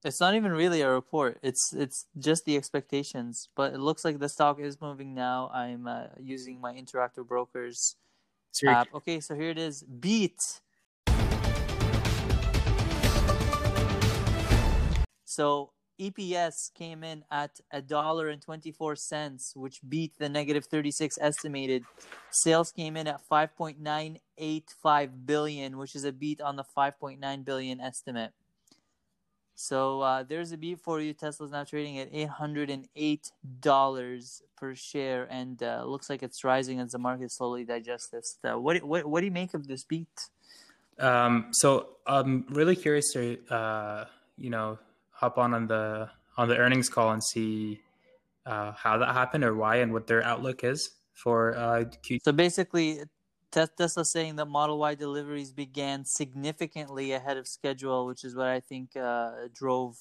It's 0.05 0.19
not 0.21 0.35
even 0.35 0.51
really 0.51 0.81
a 0.83 0.91
report. 0.91 1.39
It's 1.43 1.73
it's 1.73 2.07
just 2.19 2.45
the 2.45 2.57
expectations. 2.57 3.49
But 3.55 3.75
it 3.75 3.79
looks 3.79 4.05
like 4.05 4.19
the 4.19 4.29
stock 4.29 4.59
is 4.59 4.81
moving 4.81 5.15
now. 5.15 5.51
I'm 5.55 5.87
uh, 5.87 6.07
using 6.19 6.61
my 6.61 6.73
Interactive 6.75 7.27
Brokers 7.29 7.95
app. 8.67 8.89
Okay, 8.93 9.21
so 9.21 9.37
here 9.37 9.51
it 9.51 9.59
is. 9.59 9.85
Beat. 9.85 10.41
So 15.35 15.71
EPS 16.01 16.75
came 16.75 17.05
in 17.05 17.25
at 17.31 17.61
a 17.71 17.81
dollar 17.81 18.29
and 18.29 18.43
twenty 18.43 18.73
four 18.73 18.97
cents, 18.97 19.53
which 19.57 19.81
beat 19.89 20.13
the 20.19 20.29
negative 20.29 20.67
thirty 20.67 20.91
six 20.91 21.17
estimated. 21.21 21.85
Sales 22.31 22.73
came 22.73 22.97
in 22.97 23.07
at 23.07 23.21
five 23.23 23.57
point 23.57 23.81
nine 23.81 24.19
eight 24.37 24.75
five 24.83 25.27
billion, 25.27 25.79
which 25.79 25.95
is 25.95 26.05
a 26.05 26.13
beat 26.13 26.41
on 26.41 26.57
the 26.57 26.65
five 26.65 26.99
point 26.99 27.21
nine 27.21 27.43
billion 27.43 27.81
estimate. 27.81 28.33
So 29.55 30.01
uh, 30.01 30.25
there's 30.25 30.51
a 30.51 30.57
beat 30.57 30.81
for 30.81 31.01
you. 31.01 31.13
Tesla's 31.13 31.53
now 31.53 31.65
trading 31.65 31.99
at 31.99 32.09
eight 32.13 32.29
hundred 32.29 32.69
and 32.69 32.89
eight 32.97 33.31
dollars 33.61 34.43
per 34.57 34.75
share, 34.75 35.29
and 35.31 35.63
uh, 35.63 35.85
looks 35.87 36.11
like 36.11 36.23
it's 36.23 36.43
rising 36.43 36.81
as 36.81 36.93
the 36.93 36.99
market 36.99 37.31
slowly 37.31 37.65
digests 37.65 38.09
this. 38.09 38.39
Uh, 38.43 38.59
what, 38.59 38.83
what 38.83 39.07
what 39.07 39.21
do 39.21 39.27
you 39.27 39.33
make 39.33 39.55
of 39.55 39.67
this 39.69 39.85
beat? 39.85 40.09
um, 40.99 41.49
so 41.53 41.89
I'm 42.07 42.45
really 42.49 42.77
curious 42.77 43.13
to, 43.13 43.39
uh, 43.51 44.05
you 44.37 44.51
know, 44.51 44.79
hop 45.23 45.39
on 45.39 45.55
on 45.55 45.67
the 45.69 46.11
on 46.37 46.49
the 46.49 46.57
earnings 46.57 46.89
call 46.89 47.13
and 47.13 47.23
see 47.23 47.81
uh, 48.45 48.73
how 48.73 48.99
that 48.99 49.13
happened 49.15 49.45
or 49.45 49.55
why 49.55 49.77
and 49.77 49.93
what 49.93 50.07
their 50.07 50.23
outlook 50.25 50.65
is 50.65 50.91
for 51.13 51.57
uh, 51.57 51.85
Q. 52.03 52.19
So 52.25 52.33
basically, 52.33 53.01
Tesla 53.53 54.05
saying 54.05 54.37
that 54.37 54.47
Model 54.47 54.79
Y 54.79 54.95
deliveries 54.95 55.53
began 55.53 56.05
significantly 56.05 57.13
ahead 57.13 57.37
of 57.37 57.47
schedule, 57.47 58.07
which 58.07 58.25
is 58.25 58.35
what 58.35 58.49
I 58.49 58.61
think 58.61 58.97
uh, 58.97 59.49
drove 59.55 59.97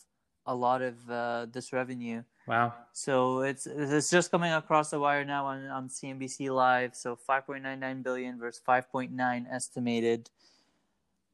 a 0.48 0.56
lot 0.56 0.82
of 0.82 0.96
uh, 1.10 1.46
this 1.51 1.72
revenue. 1.72 2.24
Wow. 2.48 2.74
So 2.94 3.42
it's 3.42 3.68
it's 3.68 4.10
just 4.10 4.32
coming 4.32 4.51
across 4.51 4.90
the 4.90 5.00
wire 5.00 5.24
now 5.24 5.46
on, 5.46 5.68
on 5.68 5.90
CNBC 5.90 6.50
Live. 6.50 6.96
So 6.96 7.16
5.99 7.30 8.01
billion 8.01 8.40
versus 8.40 8.62
5.9 8.68 9.46
estimated. 9.54 10.32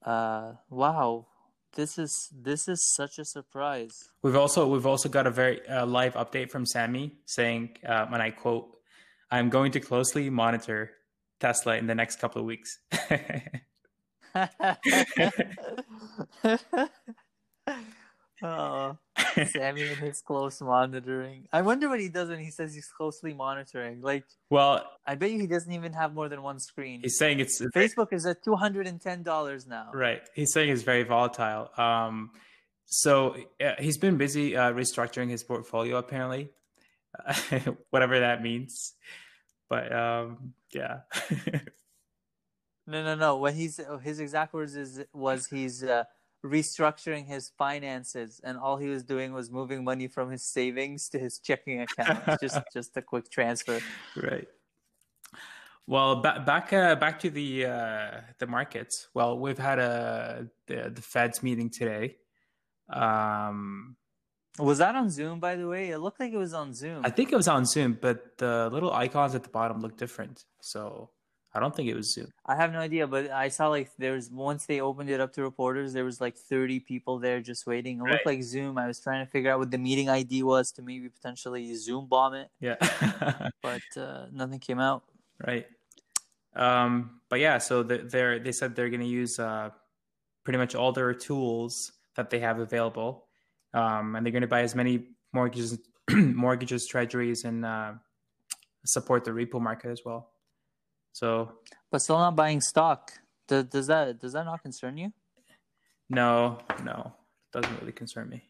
Uh, 0.03 0.53
wow, 0.69 1.25
this 1.77 1.97
is 1.97 2.29
this 2.33 2.67
is 2.67 2.93
such 2.95 3.17
a 3.19 3.23
surprise. 3.23 4.09
We've 4.23 4.35
also 4.35 4.67
we've 4.67 4.85
also 4.85 5.07
got 5.07 5.25
a 5.27 5.31
very 5.31 5.65
uh, 5.69 5.85
live 5.85 6.15
update 6.15 6.49
from 6.49 6.65
Sammy 6.65 7.13
saying, 7.25 7.77
um, 7.85 8.13
and 8.13 8.21
I 8.21 8.31
quote, 8.31 8.75
"I'm 9.31 9.49
going 9.49 9.71
to 9.73 9.79
closely 9.79 10.29
monitor 10.29 10.91
Tesla 11.39 11.77
in 11.77 11.87
the 11.87 11.95
next 11.95 12.19
couple 12.19 12.41
of 12.41 12.45
weeks." 12.45 12.79
oh, 18.43 18.97
Sammy 19.47 19.83
and 19.83 19.97
his 19.97 20.21
close 20.21 20.61
monitoring. 20.61 21.47
I 21.51 21.61
wonder 21.61 21.89
what 21.89 21.99
he 21.99 22.09
does 22.09 22.29
when 22.29 22.39
he 22.39 22.51
says 22.51 22.73
he's 22.73 22.87
closely 22.87 23.33
monitoring. 23.33 24.01
Like, 24.01 24.25
well, 24.49 24.83
I 25.05 25.15
bet 25.15 25.31
you 25.31 25.39
he 25.39 25.47
doesn't 25.47 25.71
even 25.71 25.93
have 25.93 26.13
more 26.13 26.29
than 26.29 26.41
one 26.43 26.59
screen. 26.59 27.01
he's 27.01 27.17
saying 27.17 27.39
it's 27.39 27.61
Facebook 27.75 28.13
is 28.13 28.25
at 28.25 28.43
two 28.43 28.55
hundred 28.55 28.87
and 28.87 29.01
ten 29.01 29.23
dollars 29.23 29.67
now. 29.67 29.89
Right. 29.93 30.21
He's 30.33 30.51
saying 30.53 30.69
it's 30.69 30.83
very 30.83 31.03
volatile. 31.03 31.71
Um, 31.77 32.31
so 32.85 33.35
uh, 33.63 33.73
he's 33.79 33.97
been 33.97 34.17
busy 34.17 34.55
uh, 34.55 34.71
restructuring 34.71 35.29
his 35.29 35.43
portfolio, 35.43 35.97
apparently, 35.97 36.49
whatever 37.89 38.19
that 38.19 38.41
means. 38.41 38.93
But 39.69 39.91
um, 39.91 40.53
yeah. 40.73 40.99
No, 42.89 43.03
no, 43.03 43.15
no. 43.15 43.35
What 43.35 43.53
he's 43.53 43.81
his 44.01 44.21
exact 44.21 44.53
words 44.53 44.77
is 44.77 45.03
was 45.13 45.45
he's 45.47 45.83
uh, 45.83 46.05
restructuring 46.45 47.25
his 47.25 47.51
finances, 47.57 48.41
and 48.43 48.57
all 48.57 48.77
he 48.77 48.87
was 48.87 49.03
doing 49.03 49.33
was 49.33 49.49
moving 49.51 49.83
money 49.83 50.07
from 50.07 50.31
his 50.31 50.43
savings 50.43 51.09
to 51.09 51.19
his 51.19 51.39
checking 51.39 51.81
account. 51.81 52.23
just 52.41 52.59
just 52.73 52.95
a 52.97 53.01
quick 53.01 53.29
transfer. 53.29 53.79
right. 54.15 54.47
Well, 55.87 56.17
back 56.21 56.45
back 56.45 56.73
uh, 56.73 56.95
back 56.95 57.19
to 57.21 57.29
the 57.29 57.65
uh, 57.65 58.21
the 58.39 58.47
markets. 58.47 59.07
Well, 59.13 59.39
we've 59.39 59.57
had 59.57 59.79
a 59.79 60.47
the, 60.67 60.91
the 60.93 61.01
Fed's 61.01 61.41
meeting 61.41 61.69
today. 61.69 62.17
Um, 62.89 63.95
Was 64.59 64.79
that 64.79 64.95
on 64.95 65.09
Zoom, 65.09 65.39
by 65.39 65.55
the 65.55 65.67
way? 65.67 65.89
It 65.89 65.99
looked 65.99 66.19
like 66.19 66.33
it 66.33 66.37
was 66.37 66.53
on 66.53 66.73
Zoom. 66.73 67.01
I 67.05 67.09
think 67.09 67.31
it 67.31 67.35
was 67.35 67.47
on 67.47 67.65
Zoom, 67.65 67.97
but 67.99 68.37
the 68.37 68.69
little 68.71 68.91
icons 68.91 69.35
at 69.35 69.43
the 69.43 69.49
bottom 69.49 69.81
look 69.81 69.97
different. 69.97 70.45
So 70.61 71.09
I 71.57 71.59
don't 71.59 71.75
think 71.75 71.89
it 71.89 71.95
was 71.95 72.13
Zoom. 72.13 72.31
I 72.45 72.55
have 72.55 72.71
no 72.71 72.79
idea, 72.79 73.07
but 73.07 73.31
I 73.31 73.47
saw 73.49 73.67
like 73.69 73.89
there's 73.97 74.29
once 74.29 74.65
they 74.67 74.79
opened 74.79 75.09
it 75.09 75.19
up 75.19 75.33
to 75.33 75.41
reporters, 75.41 75.91
there 75.91 76.05
was 76.05 76.21
like 76.21 76.35
30 76.37 76.81
people 76.81 77.17
there 77.17 77.41
just 77.41 77.65
waiting. 77.65 77.97
It 77.99 78.03
looked 78.03 78.25
like 78.27 78.43
Zoom. 78.43 78.77
I 78.77 78.85
was 78.85 78.99
trying 78.99 79.25
to 79.25 79.31
figure 79.31 79.51
out 79.51 79.57
what 79.57 79.71
the 79.71 79.79
meeting 79.79 80.07
ID 80.07 80.43
was 80.43 80.71
to 80.73 80.83
maybe 80.83 81.09
potentially 81.09 81.73
Zoom 81.75 82.05
bomb 82.07 82.35
it, 82.35 82.49
Yeah. 82.59 82.75
but 83.63 83.81
uh, 83.97 84.27
nothing 84.31 84.59
came 84.59 84.79
out. 84.79 85.03
right. 85.45 85.65
Um, 86.55 87.21
but 87.29 87.39
yeah, 87.39 87.57
so 87.57 87.83
they're 87.83 88.39
they 88.39 88.51
said 88.51 88.75
they're 88.75 88.89
going 88.89 89.01
to 89.01 89.07
use 89.07 89.39
uh, 89.39 89.69
pretty 90.43 90.57
much 90.57 90.75
all 90.75 90.91
their 90.91 91.13
tools 91.13 91.91
that 92.15 92.29
they 92.29 92.39
have 92.39 92.59
available, 92.59 93.25
um, 93.73 94.15
and 94.15 94.25
they're 94.25 94.31
going 94.31 94.41
to 94.41 94.47
buy 94.47 94.61
as 94.61 94.73
many 94.75 95.09
mortgages, 95.33 95.77
mortgages, 96.11 96.87
treasuries, 96.87 97.43
and 97.45 97.65
uh, 97.65 97.93
support 98.85 99.23
the 99.23 99.31
repo 99.31 99.59
market 99.61 99.91
as 99.91 100.01
well. 100.05 100.31
So 101.17 101.51
But 101.89 102.03
still 102.03 102.19
not 102.19 102.35
buying 102.35 102.61
stock. 102.61 103.11
Does, 103.47 103.65
does 103.65 103.87
that 103.87 104.19
does 104.19 104.33
that 104.33 104.45
not 104.45 104.61
concern 104.61 104.97
you? 104.97 105.11
no, 106.09 106.59
no, 106.83 107.11
doesn't 107.51 107.79
really 107.81 107.91
concern 107.91 108.29
me. 108.29 108.43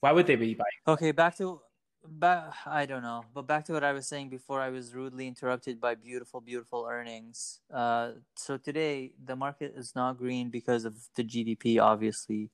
Why 0.00 0.12
would 0.12 0.26
they 0.26 0.36
be 0.36 0.52
buying? 0.52 0.80
Okay, 0.86 1.12
back 1.12 1.38
to 1.38 1.62
back. 2.06 2.52
I 2.66 2.84
don't 2.84 3.02
know, 3.02 3.24
but 3.32 3.46
back 3.46 3.64
to 3.66 3.72
what 3.72 3.84
I 3.84 3.92
was 3.92 4.06
saying 4.06 4.28
before. 4.28 4.60
I 4.60 4.68
was 4.68 4.94
rudely 4.94 5.26
interrupted 5.26 5.80
by 5.80 5.94
beautiful, 5.94 6.42
beautiful 6.42 6.86
earnings. 6.86 7.60
Uh, 7.72 8.10
so 8.36 8.58
today 8.58 9.12
the 9.24 9.34
market 9.34 9.72
is 9.74 9.94
not 9.96 10.18
green 10.18 10.50
because 10.50 10.84
of 10.84 10.94
the 11.16 11.24
GDP, 11.24 11.80
obviously, 11.80 12.50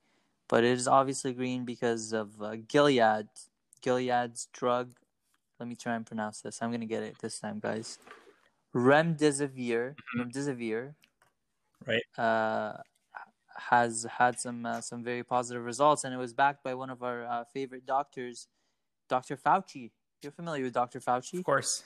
but 0.49 0.62
it 0.62 0.78
is 0.78 0.87
obviously 0.87 1.33
green 1.33 1.64
because 1.64 2.12
of 2.12 2.40
uh, 2.40 2.54
Gilead. 2.69 3.26
Gilead's 3.83 4.47
drug. 4.52 4.90
Let 5.59 5.69
me 5.69 5.75
try 5.75 5.97
and 5.97 6.07
pronounce 6.07 6.40
this. 6.40 6.62
I'm 6.62 6.71
gonna 6.71 6.87
get 6.87 7.02
it 7.02 7.19
this 7.19 7.40
time, 7.40 7.59
guys. 7.59 7.99
Remdesivir. 8.75 9.95
Remdesivir. 10.17 10.95
Right. 11.87 12.03
Uh, 12.19 12.79
has 13.57 14.07
had 14.19 14.39
some 14.39 14.65
uh, 14.65 14.81
some 14.81 15.05
very 15.05 15.23
positive 15.23 15.65
results, 15.65 16.05
and 16.05 16.15
it 16.15 16.17
was 16.17 16.33
backed 16.33 16.65
by 16.65 16.75
one 16.75 16.91
of 16.91 17.03
our 17.03 17.25
uh, 17.25 17.45
favorite 17.45 17.85
doctors, 17.85 18.49
Dr. 19.09 19.37
Fauci. 19.37 19.91
You're 20.23 20.33
familiar 20.33 20.65
with 20.65 20.75
Dr. 20.75 21.00
Fauci? 21.00 21.39
Of 21.39 21.45
course. 21.45 21.83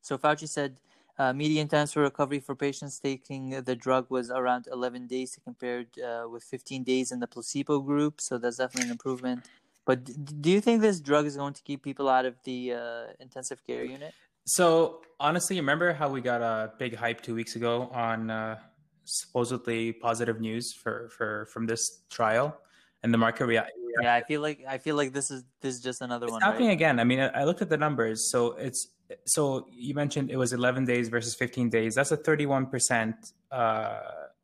So 0.00 0.18
Fauci 0.18 0.48
said 0.48 0.78
uh, 1.18 1.32
median 1.32 1.68
times 1.68 1.92
for 1.92 2.02
recovery 2.02 2.40
for 2.40 2.54
patients 2.54 2.98
taking 2.98 3.50
the 3.50 3.76
drug 3.76 4.10
was 4.10 4.30
around 4.30 4.68
11 4.70 5.06
days 5.06 5.38
compared 5.44 5.88
uh, 5.98 6.26
with 6.28 6.42
15 6.44 6.82
days 6.84 7.12
in 7.12 7.20
the 7.20 7.26
placebo 7.26 7.80
group. 7.80 8.20
So 8.20 8.38
that's 8.38 8.56
definitely 8.56 8.88
an 8.88 8.92
improvement. 8.92 9.48
But 9.84 10.04
d- 10.04 10.14
do 10.40 10.50
you 10.50 10.60
think 10.60 10.80
this 10.80 11.00
drug 11.00 11.26
is 11.26 11.36
going 11.36 11.54
to 11.54 11.62
keep 11.62 11.82
people 11.82 12.08
out 12.08 12.24
of 12.24 12.36
the 12.44 12.74
uh, 12.74 13.06
intensive 13.20 13.64
care 13.64 13.84
unit? 13.84 14.14
So 14.44 15.02
honestly, 15.20 15.56
remember 15.56 15.92
how 15.92 16.08
we 16.08 16.20
got 16.20 16.42
a 16.42 16.72
big 16.78 16.96
hype 16.96 17.20
two 17.20 17.34
weeks 17.34 17.56
ago 17.56 17.88
on 17.92 18.30
uh, 18.30 18.58
supposedly 19.04 19.92
positive 19.92 20.40
news 20.40 20.72
for, 20.72 21.08
for 21.16 21.46
from 21.52 21.66
this 21.66 22.02
trial, 22.10 22.56
and 23.02 23.12
the 23.12 23.18
market 23.18 23.46
reacted. 23.46 23.74
Yeah, 24.00 24.14
I 24.14 24.22
feel 24.22 24.40
like 24.40 24.64
I 24.66 24.78
feel 24.78 24.96
like 24.96 25.12
this 25.12 25.30
is 25.30 25.44
this 25.60 25.74
is 25.76 25.82
just 25.82 26.00
another 26.00 26.26
It's 26.26 26.32
one. 26.32 26.40
happening 26.42 26.68
Right? 26.68 26.74
again. 26.74 26.98
I 26.98 27.04
mean, 27.04 27.20
I 27.20 27.44
looked 27.44 27.62
at 27.62 27.68
the 27.68 27.76
numbers. 27.76 28.30
So 28.30 28.52
it's 28.52 28.88
so 29.26 29.66
you 29.70 29.94
mentioned 29.94 30.30
it 30.30 30.36
was 30.38 30.52
11 30.54 30.86
days 30.86 31.08
versus 31.08 31.34
15 31.34 31.68
days. 31.68 31.94
That's 31.94 32.10
a 32.12 32.16
31 32.16 32.66
percent. 32.66 33.32
Uh, 33.50 34.00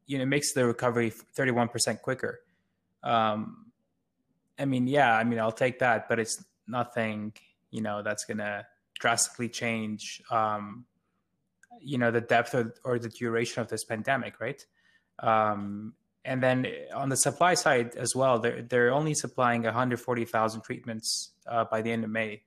you 0.07 0.19
know, 0.19 0.23
it 0.25 0.27
makes 0.27 0.53
the 0.53 0.67
recovery 0.67 1.11
31 1.11 1.69
percent 1.69 2.03
quicker. 2.03 2.41
Um, 3.03 3.67
I 4.59 4.65
mean, 4.65 4.87
yeah, 4.87 5.15
I 5.17 5.25
mean, 5.25 5.39
I'll 5.39 5.53
take 5.53 5.79
that, 5.79 6.09
but 6.09 6.19
it's 6.19 6.45
nothing. 6.67 7.33
You 7.71 7.81
know, 7.81 8.03
that's 8.03 8.25
gonna 8.25 8.67
drastically 8.99 9.49
change. 9.49 10.23
Um, 10.31 10.87
you 11.81 11.99
know, 11.99 12.11
the 12.11 12.21
depth 12.21 12.55
or, 12.55 12.75
or 12.85 12.99
the 12.99 13.09
duration 13.09 13.63
of 13.63 13.69
this 13.69 13.85
pandemic, 13.85 14.41
right? 14.41 14.65
Um, 15.21 15.95
and 16.25 16.43
then 16.43 16.67
on 16.95 17.09
the 17.09 17.17
supply 17.17 17.55
side 17.55 17.97
as 17.97 18.15
well, 18.15 18.39
they're 18.39 18.63
they're 18.63 18.93
only 18.93 19.15
supplying 19.15 19.63
140,000 19.63 20.61
treatments 20.63 21.33
uh, 21.47 21.65
by 21.65 21.83
the 21.83 21.91
end 21.91 22.05
of 22.05 22.11
May. 22.11 22.43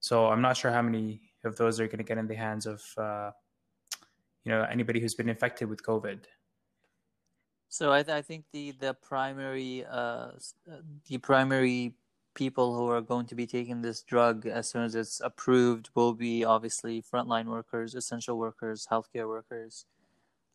So 0.00 0.26
I'm 0.26 0.42
not 0.42 0.56
sure 0.56 0.70
how 0.70 0.82
many 0.82 1.20
of 1.44 1.56
those 1.56 1.78
are 1.80 1.86
going 1.86 1.98
to 1.98 2.04
get 2.04 2.18
in 2.18 2.26
the 2.26 2.34
hands 2.34 2.66
of 2.66 2.82
uh, 2.96 3.30
you 4.44 4.52
know 4.52 4.62
anybody 4.62 5.00
who's 5.00 5.14
been 5.14 5.28
infected 5.28 5.68
with 5.68 5.82
COVID. 5.82 6.24
So 7.68 7.92
I, 7.92 8.02
th- 8.02 8.14
I 8.14 8.22
think 8.22 8.44
the 8.52 8.72
the 8.72 8.94
primary 8.94 9.84
uh, 9.84 9.96
uh, 9.96 10.30
the 11.08 11.18
primary 11.18 11.94
people 12.34 12.76
who 12.76 12.88
are 12.88 13.00
going 13.00 13.26
to 13.26 13.34
be 13.34 13.46
taking 13.46 13.82
this 13.82 14.02
drug 14.02 14.46
as 14.46 14.68
soon 14.68 14.82
as 14.84 14.94
it's 14.94 15.20
approved 15.20 15.90
will 15.94 16.14
be 16.14 16.44
obviously 16.44 17.02
frontline 17.02 17.46
workers, 17.46 17.94
essential 17.94 18.38
workers, 18.38 18.86
healthcare 18.90 19.28
workers. 19.28 19.86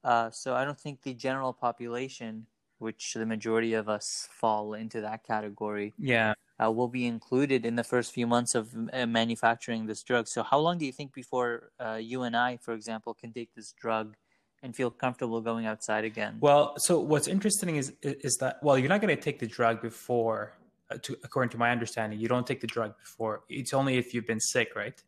Uh, 0.03 0.29
so 0.31 0.55
I 0.55 0.65
don't 0.65 0.79
think 0.79 1.01
the 1.01 1.13
general 1.13 1.53
population, 1.53 2.47
which 2.79 3.13
the 3.13 3.25
majority 3.25 3.73
of 3.73 3.89
us 3.89 4.27
fall 4.31 4.73
into 4.73 5.01
that 5.01 5.23
category, 5.23 5.93
Yeah. 5.97 6.33
uh, 6.63 6.71
will 6.71 6.87
be 6.87 7.05
included 7.05 7.65
in 7.65 7.75
the 7.75 7.83
first 7.83 8.11
few 8.13 8.27
months 8.27 8.55
of 8.55 8.73
uh, 8.93 9.05
manufacturing 9.05 9.85
this 9.85 10.03
drug. 10.03 10.27
So 10.27 10.43
how 10.43 10.59
long 10.59 10.77
do 10.77 10.85
you 10.85 10.91
think 10.93 11.13
before 11.13 11.71
uh, 11.79 11.95
you 12.01 12.23
and 12.23 12.35
I, 12.35 12.57
for 12.57 12.73
example, 12.73 13.13
can 13.13 13.33
take 13.33 13.53
this 13.55 13.73
drug 13.73 14.15
and 14.61 14.75
feel 14.75 14.91
comfortable 14.91 15.41
going 15.41 15.65
outside 15.65 16.03
again? 16.03 16.37
Well, 16.41 16.77
so 16.77 16.99
what's 16.99 17.27
interesting 17.27 17.75
is 17.77 17.93
is 18.01 18.37
that 18.37 18.61
well, 18.63 18.77
you're 18.77 18.89
not 18.89 19.01
going 19.01 19.15
to 19.15 19.21
take 19.21 19.39
the 19.39 19.47
drug 19.47 19.81
before, 19.81 20.53
to, 20.97 21.17
according 21.23 21.49
to 21.51 21.57
my 21.57 21.71
understanding, 21.71 22.19
you 22.19 22.27
don't 22.27 22.47
take 22.47 22.61
the 22.61 22.67
drug 22.67 22.97
before. 22.97 23.43
It's 23.49 23.73
only 23.73 23.97
if 23.97 24.13
you've 24.13 24.27
been 24.27 24.39
sick, 24.39 24.75
right? 24.75 25.01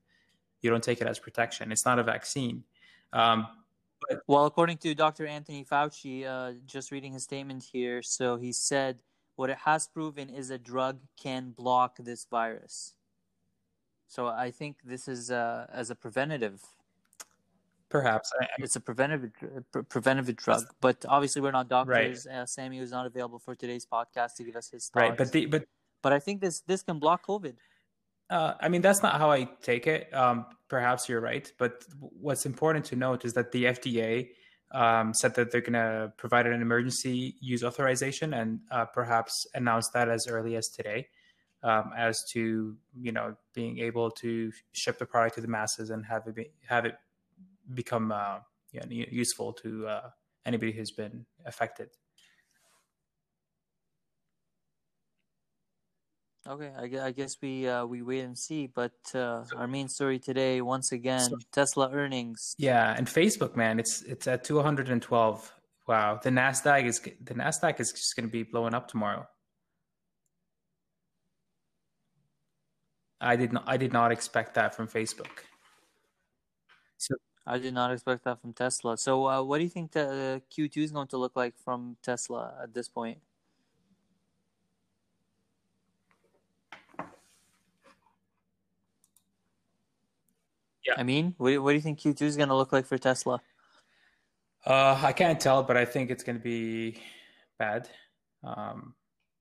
You 0.62 0.70
don't 0.70 0.84
take 0.84 1.02
it 1.02 1.08
as 1.08 1.20
protection. 1.20 1.72
It's 1.72 1.86
not 1.86 2.00
a 2.00 2.04
vaccine. 2.04 2.64
Um, 3.14 3.48
Well, 4.28 4.46
according 4.46 4.78
to 4.80 4.96
Dr. 4.96 5.28
Anthony 5.28 5.64
Fauci, 5.64 6.26
uh, 6.26 6.54
just 6.66 6.92
reading 6.92 7.14
his 7.14 7.24
statement 7.24 7.64
here, 7.64 8.02
so 8.02 8.38
he 8.38 8.52
said 8.52 9.00
what 9.36 9.50
it 9.50 9.58
has 9.66 9.88
proven 9.88 10.30
is 10.30 10.50
a 10.50 10.58
drug 10.58 11.00
can 11.18 11.52
block 11.52 11.98
this 11.98 12.26
virus. 12.26 12.94
So 14.08 14.28
I 14.28 14.52
think 14.52 14.78
this 14.84 15.08
is 15.08 15.32
uh, 15.32 15.68
as 15.72 15.90
a 15.90 15.96
preventative. 15.96 16.62
Perhaps. 17.92 18.32
It's 18.58 18.76
a 18.76 18.80
preventative 18.80 19.32
pre- 19.72 19.84
preventative 19.84 20.38
drug, 20.38 20.64
but 20.80 21.06
obviously 21.08 21.42
we're 21.42 21.52
not 21.52 21.70
doctors. 21.70 22.26
Uh, 22.26 22.46
Sammy 22.46 22.80
was 22.80 22.92
not 22.92 23.06
available 23.06 23.40
for 23.40 23.54
today's 23.56 23.86
podcast 23.86 24.36
to 24.38 24.44
give 24.44 24.56
us 24.56 24.70
his 24.70 24.88
thoughts. 24.88 25.10
right, 25.10 25.18
but 25.18 25.32
the 25.32 25.46
but 25.46 25.66
but 26.02 26.14
I 26.14 26.20
think 26.20 26.42
this 26.42 26.62
this 26.62 26.82
can 26.82 26.98
block 27.00 27.26
COVID. 27.28 27.56
Uh, 28.30 28.54
I 28.62 28.70
mean, 28.70 28.82
that's 28.82 29.04
not 29.04 29.20
how 29.20 29.30
I 29.30 29.44
take 29.62 29.88
it. 29.88 30.14
Um, 30.14 30.46
perhaps 30.70 31.10
you're 31.10 31.20
right, 31.20 31.52
but 31.60 31.84
what's 32.00 32.46
important 32.46 32.86
to 32.86 32.96
note 32.96 33.26
is 33.26 33.34
that 33.34 33.52
the 33.52 33.66
FDA 33.66 34.30
um, 34.72 35.14
said 35.14 35.36
that 35.36 35.52
they're 35.52 35.60
going 35.60 35.74
to 35.74 36.14
provide 36.18 36.48
an 36.48 36.62
emergency 36.62 37.36
use 37.42 37.62
authorization 37.62 38.34
and 38.34 38.62
uh, 38.72 38.86
perhaps 38.86 39.46
announce 39.54 39.90
that 39.90 40.08
as 40.08 40.28
early 40.28 40.56
as 40.56 40.70
today, 40.70 41.08
um, 41.64 41.92
as 41.98 42.24
to 42.32 42.76
you 43.00 43.12
know 43.12 43.36
being 43.54 43.80
able 43.80 44.10
to 44.10 44.52
ship 44.72 44.98
the 44.98 45.06
product 45.06 45.36
to 45.36 45.42
the 45.42 45.48
masses 45.48 45.90
and 45.90 46.06
have 46.06 46.26
it 46.28 46.36
be, 46.36 46.50
have 46.68 46.86
it 46.86 46.96
become 47.74 48.12
uh, 48.12 48.40
useful 48.90 49.54
to 49.54 49.88
uh, 49.88 50.10
anybody 50.46 50.72
who's 50.72 50.92
been 50.92 51.26
affected. 51.46 51.90
Okay, 56.48 56.72
I, 56.76 57.06
I 57.08 57.12
guess 57.12 57.38
we 57.40 57.68
uh, 57.68 57.86
we 57.86 58.02
wait 58.02 58.22
and 58.22 58.36
see. 58.38 58.66
But 58.66 58.94
uh, 59.14 59.44
our 59.56 59.68
main 59.68 59.88
story 59.88 60.18
today, 60.18 60.62
once 60.62 60.92
again, 60.92 61.20
So- 61.20 61.38
Tesla 61.52 61.92
earnings. 61.92 62.56
Yeah, 62.58 62.96
and 62.98 63.06
Facebook, 63.06 63.56
man, 63.56 63.80
it's 63.80 64.02
it's 64.02 64.28
at 64.28 64.44
212 64.44 65.52
Wow, 65.88 66.20
the 66.24 66.30
Nasdaq 66.30 66.86
is 66.86 67.00
the 67.00 67.34
Nasdaq 67.34 67.80
is 67.80 67.92
just 67.92 68.16
going 68.16 68.28
to 68.28 68.32
be 68.32 68.44
blowing 68.44 68.74
up 68.74 68.88
tomorrow. 68.88 69.28
I 73.20 73.36
did 73.36 73.52
not 73.52 73.64
I 73.68 73.78
did 73.78 73.92
not 73.92 74.12
expect 74.12 74.54
that 74.56 74.74
from 74.74 74.88
Facebook. 74.88 75.44
So 76.98 77.16
I 77.46 77.58
did 77.58 77.74
not 77.74 77.92
expect 77.92 78.24
that 78.26 78.40
from 78.40 78.54
Tesla. 78.54 78.98
So 78.98 79.28
uh, 79.28 79.42
what 79.42 79.58
do 79.58 79.64
you 79.64 79.70
think 79.70 79.92
the 79.92 80.42
Q2 80.52 80.78
is 80.78 80.92
going 80.92 81.08
to 81.08 81.18
look 81.18 81.36
like 81.36 81.58
from 81.58 81.98
Tesla 82.04 82.54
at 82.62 82.74
this 82.74 82.88
point? 82.88 83.18
Yeah. 90.86 90.94
I 90.98 91.04
mean, 91.04 91.36
what, 91.38 91.62
what 91.62 91.72
do 91.72 91.76
you 91.76 91.82
think 91.82 92.00
Q2 92.00 92.22
is 92.22 92.38
going 92.38 92.50
to 92.50 92.56
look 92.56 92.72
like 92.72 92.86
for 92.86 92.98
Tesla? 92.98 93.42
Uh, 94.66 95.00
I 95.02 95.12
can't 95.12 95.40
tell, 95.40 95.64
but 95.64 95.78
I 95.78 95.86
think 95.86 96.12
it's 96.12 96.24
going 96.24 96.38
to 96.38 96.44
be 96.44 97.00
bad. 97.58 97.90
Um, 98.44 98.94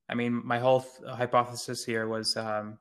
I 0.08 0.14
mean, 0.14 0.42
my 0.44 0.58
whole 0.58 0.80
th- 0.80 1.10
hypothesis 1.10 1.84
here 1.84 2.08
was 2.08 2.36
um, 2.36 2.78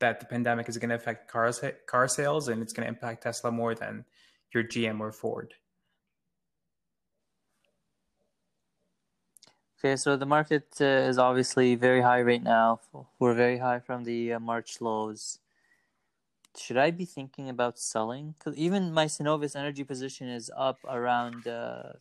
that 0.00 0.20
the 0.20 0.26
pandemic 0.26 0.68
is 0.68 0.78
going 0.78 0.90
to 0.90 0.94
affect 0.94 1.30
car 1.30 1.50
car 1.86 2.08
sales 2.08 2.48
and 2.48 2.62
it's 2.62 2.72
going 2.72 2.84
to 2.84 2.88
impact 2.88 3.22
Tesla 3.22 3.50
more 3.50 3.74
than 3.74 4.04
your 4.52 4.62
GM 4.64 5.00
or 5.00 5.12
Ford. 5.12 5.54
Okay, 9.78 9.94
so 9.94 10.16
the 10.16 10.26
market 10.26 10.66
uh, 10.80 10.84
is 10.84 11.18
obviously 11.18 11.76
very 11.76 12.00
high 12.00 12.20
right 12.22 12.42
now. 12.42 12.80
We're 13.20 13.34
very 13.34 13.58
high 13.58 13.78
from 13.78 14.02
the 14.02 14.32
uh, 14.32 14.40
March 14.40 14.80
lows. 14.80 15.38
Should 16.56 16.76
I 16.76 16.90
be 16.90 17.04
thinking 17.04 17.48
about 17.48 17.78
selling? 17.78 18.34
Because 18.36 18.56
even 18.56 18.92
my 18.92 19.04
Cenovus 19.06 19.54
energy 19.54 19.84
position 19.84 20.28
is 20.28 20.50
up 20.56 20.78
around 20.88 21.46
uh, 21.46 21.92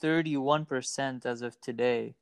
31% 0.00 1.26
as 1.26 1.42
of 1.42 1.60
today. 1.60 2.14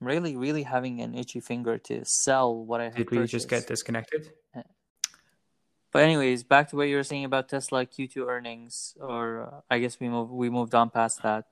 I'm 0.00 0.06
really, 0.06 0.34
really 0.34 0.62
having 0.62 1.02
an 1.02 1.14
itchy 1.14 1.40
finger 1.40 1.76
to 1.76 2.02
sell 2.06 2.56
what 2.56 2.80
I 2.80 2.84
have 2.84 2.94
Did 2.94 3.10
we 3.10 3.18
purchased. 3.18 3.32
just 3.32 3.48
get 3.50 3.66
disconnected? 3.66 4.32
But 5.92 6.02
anyways, 6.02 6.44
back 6.44 6.70
to 6.70 6.76
what 6.76 6.84
you 6.84 6.96
were 6.96 7.02
saying 7.02 7.24
about 7.24 7.48
Tesla 7.48 7.84
Q2 7.84 8.26
earnings, 8.26 8.94
or 9.00 9.48
uh, 9.52 9.60
I 9.70 9.80
guess 9.80 9.98
we 9.98 10.08
moved 10.08 10.30
we 10.30 10.48
moved 10.48 10.74
on 10.74 10.90
past 10.90 11.22
that. 11.22 11.46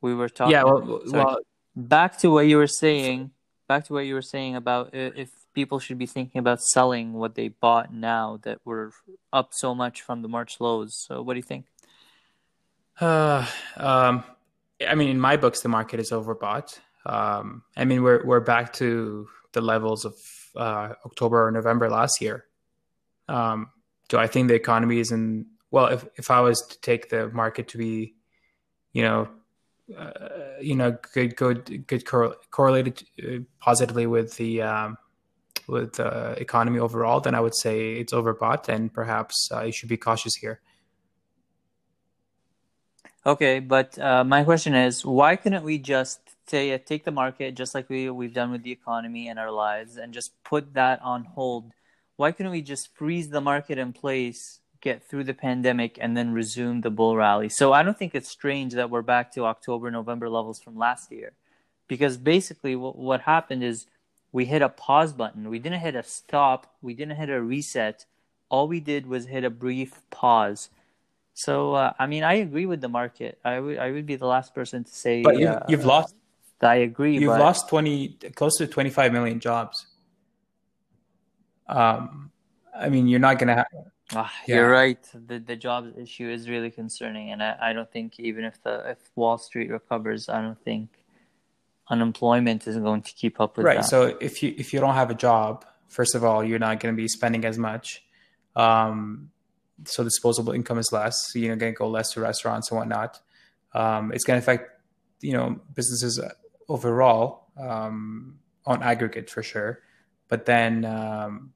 We 0.00 0.14
were 0.14 0.28
talking. 0.28 0.52
Yeah, 0.52 0.64
well, 0.64 1.02
well, 1.06 1.38
back 1.76 2.18
to 2.18 2.30
what 2.30 2.46
you 2.46 2.56
were 2.56 2.66
saying. 2.66 3.30
Back 3.68 3.86
to 3.86 3.94
what 3.94 4.00
you 4.00 4.14
were 4.14 4.22
saying 4.22 4.56
about 4.56 4.90
if 4.92 5.30
people 5.54 5.78
should 5.78 5.96
be 5.96 6.06
thinking 6.06 6.38
about 6.38 6.60
selling 6.60 7.14
what 7.14 7.34
they 7.34 7.48
bought 7.48 7.94
now 7.94 8.40
that 8.42 8.58
were 8.64 8.92
up 9.32 9.54
so 9.54 9.74
much 9.74 10.02
from 10.02 10.20
the 10.20 10.28
March 10.28 10.60
lows. 10.60 10.94
So, 11.06 11.22
what 11.22 11.34
do 11.34 11.38
you 11.38 11.44
think? 11.44 11.66
Uh, 13.00 13.46
um, 13.76 14.24
I 14.86 14.94
mean, 14.94 15.08
in 15.08 15.20
my 15.20 15.36
books, 15.36 15.60
the 15.60 15.68
market 15.68 16.00
is 16.00 16.10
overbought. 16.10 16.78
Um, 17.06 17.62
I 17.76 17.84
mean, 17.84 18.02
we're 18.02 18.24
we're 18.24 18.40
back 18.40 18.72
to 18.74 19.28
the 19.52 19.60
levels 19.60 20.04
of 20.04 20.14
uh, 20.56 20.94
October 21.06 21.46
or 21.46 21.50
November 21.50 21.88
last 21.88 22.20
year. 22.20 22.44
Um, 23.28 23.70
do 24.08 24.18
I 24.18 24.26
think 24.26 24.48
the 24.48 24.54
economy 24.54 24.98
is 24.98 25.12
in? 25.12 25.46
Well, 25.70 25.86
if 25.86 26.06
if 26.16 26.30
I 26.30 26.40
was 26.40 26.62
to 26.62 26.80
take 26.80 27.08
the 27.08 27.28
market 27.30 27.68
to 27.68 27.78
be, 27.78 28.14
you 28.92 29.02
know, 29.02 29.28
uh, 29.96 30.10
you 30.60 30.76
know, 30.76 30.96
good 31.12 31.36
good 31.36 31.86
good 31.86 32.06
cor- 32.06 32.36
correlated 32.50 33.02
uh, 33.22 33.38
positively 33.58 34.06
with 34.06 34.36
the 34.36 34.62
um, 34.62 34.98
with 35.66 35.94
the 35.94 36.36
economy 36.38 36.78
overall, 36.78 37.20
then 37.20 37.34
I 37.34 37.40
would 37.40 37.54
say 37.54 37.94
it's 37.94 38.12
overbought, 38.12 38.68
and 38.68 38.92
perhaps 38.92 39.48
uh, 39.52 39.62
you 39.62 39.72
should 39.72 39.88
be 39.88 39.96
cautious 39.96 40.34
here. 40.34 40.60
Okay, 43.26 43.58
but 43.58 43.98
uh, 43.98 44.22
my 44.22 44.44
question 44.44 44.74
is, 44.74 45.04
why 45.04 45.36
couldn't 45.36 45.64
we 45.64 45.78
just 45.78 46.20
say 46.46 46.76
take 46.76 47.04
the 47.04 47.10
market 47.10 47.54
just 47.54 47.74
like 47.74 47.88
we 47.88 48.10
we've 48.10 48.34
done 48.34 48.50
with 48.50 48.62
the 48.62 48.72
economy 48.72 49.28
and 49.28 49.38
our 49.38 49.50
lives, 49.50 49.96
and 49.96 50.12
just 50.12 50.32
put 50.44 50.74
that 50.74 51.00
on 51.02 51.24
hold? 51.24 51.72
Why 52.16 52.32
couldn't 52.32 52.52
we 52.52 52.62
just 52.62 52.94
freeze 52.94 53.28
the 53.28 53.40
market 53.40 53.78
in 53.78 53.92
place, 53.92 54.60
get 54.80 55.08
through 55.08 55.24
the 55.24 55.34
pandemic, 55.34 55.98
and 56.00 56.16
then 56.16 56.32
resume 56.32 56.80
the 56.80 56.90
bull 56.90 57.16
rally? 57.16 57.48
So 57.48 57.72
I 57.72 57.82
don't 57.82 57.98
think 57.98 58.14
it's 58.14 58.28
strange 58.28 58.74
that 58.74 58.90
we're 58.90 59.02
back 59.02 59.32
to 59.32 59.44
October, 59.44 59.90
November 59.90 60.28
levels 60.28 60.60
from 60.60 60.76
last 60.76 61.10
year, 61.10 61.32
because 61.88 62.16
basically 62.16 62.76
what 62.76 62.96
what 62.96 63.22
happened 63.22 63.64
is 63.64 63.86
we 64.32 64.44
hit 64.44 64.62
a 64.62 64.68
pause 64.68 65.12
button. 65.12 65.50
We 65.50 65.58
didn't 65.58 65.80
hit 65.80 65.94
a 65.94 66.02
stop. 66.02 66.74
We 66.82 66.94
didn't 66.94 67.16
hit 67.16 67.30
a 67.30 67.40
reset. 67.42 68.06
All 68.48 68.68
we 68.68 68.80
did 68.80 69.06
was 69.06 69.26
hit 69.26 69.44
a 69.44 69.50
brief 69.50 70.00
pause 70.10 70.70
so 71.34 71.74
uh, 71.74 71.92
I 71.98 72.06
mean, 72.06 72.22
I 72.22 72.34
agree 72.34 72.64
with 72.64 72.80
the 72.80 72.88
market. 72.88 73.38
I 73.44 73.58
would 73.58 73.78
I 73.78 73.90
would 73.90 74.06
be 74.06 74.16
the 74.16 74.26
last 74.26 74.54
person 74.54 74.84
to 74.84 74.90
say. 74.90 75.22
But 75.22 75.38
you, 75.38 75.48
uh, 75.48 75.66
you've 75.68 75.84
lost. 75.84 76.14
I 76.62 76.76
agree. 76.76 77.18
You've 77.18 77.26
but... 77.26 77.40
lost 77.40 77.68
twenty, 77.68 78.16
close 78.34 78.56
to 78.58 78.66
twenty-five 78.66 79.12
million 79.12 79.40
jobs. 79.40 79.86
Um, 81.66 82.30
I 82.74 82.88
mean, 82.88 83.08
you're 83.08 83.20
not 83.20 83.38
gonna. 83.38 83.56
Have, 83.56 83.66
ah, 84.14 84.32
yeah. 84.46 84.56
You're 84.56 84.70
right. 84.70 84.98
The 85.12 85.38
the 85.38 85.56
job 85.56 85.92
issue 85.96 86.28
is 86.28 86.48
really 86.48 86.70
concerning, 86.70 87.30
and 87.30 87.42
I, 87.42 87.56
I 87.60 87.72
don't 87.72 87.90
think 87.90 88.18
even 88.18 88.44
if 88.44 88.62
the 88.62 88.90
if 88.90 88.98
Wall 89.14 89.38
Street 89.38 89.70
recovers, 89.70 90.28
I 90.28 90.42
don't 90.42 90.60
think 90.62 90.90
unemployment 91.88 92.66
is 92.66 92.76
going 92.78 93.02
to 93.02 93.12
keep 93.12 93.40
up 93.40 93.56
with 93.56 93.66
right. 93.66 93.76
that. 93.76 93.86
So 93.86 94.16
if 94.20 94.42
you 94.42 94.54
if 94.56 94.72
you 94.72 94.80
don't 94.80 94.94
have 94.94 95.10
a 95.10 95.14
job, 95.14 95.64
first 95.88 96.14
of 96.14 96.24
all, 96.24 96.44
you're 96.44 96.58
not 96.58 96.80
going 96.80 96.94
to 96.94 96.96
be 96.96 97.08
spending 97.08 97.44
as 97.44 97.58
much. 97.58 98.04
Um, 98.56 99.30
so 99.84 100.04
disposable 100.04 100.52
income 100.52 100.78
is 100.78 100.90
less. 100.92 101.16
So 101.32 101.38
you're 101.38 101.56
going 101.56 101.72
to 101.72 101.76
go 101.76 101.88
less 101.88 102.12
to 102.12 102.20
restaurants 102.20 102.70
and 102.70 102.78
whatnot. 102.78 103.20
Um, 103.72 104.12
it's 104.12 104.24
going 104.24 104.40
to 104.40 104.44
affect 104.44 104.70
you 105.20 105.32
know 105.32 105.60
businesses 105.74 106.20
overall 106.68 107.48
um, 107.56 108.38
on 108.66 108.82
aggregate 108.82 109.30
for 109.30 109.42
sure. 109.42 109.80
But 110.28 110.46
then, 110.46 110.84
um, 110.84 111.52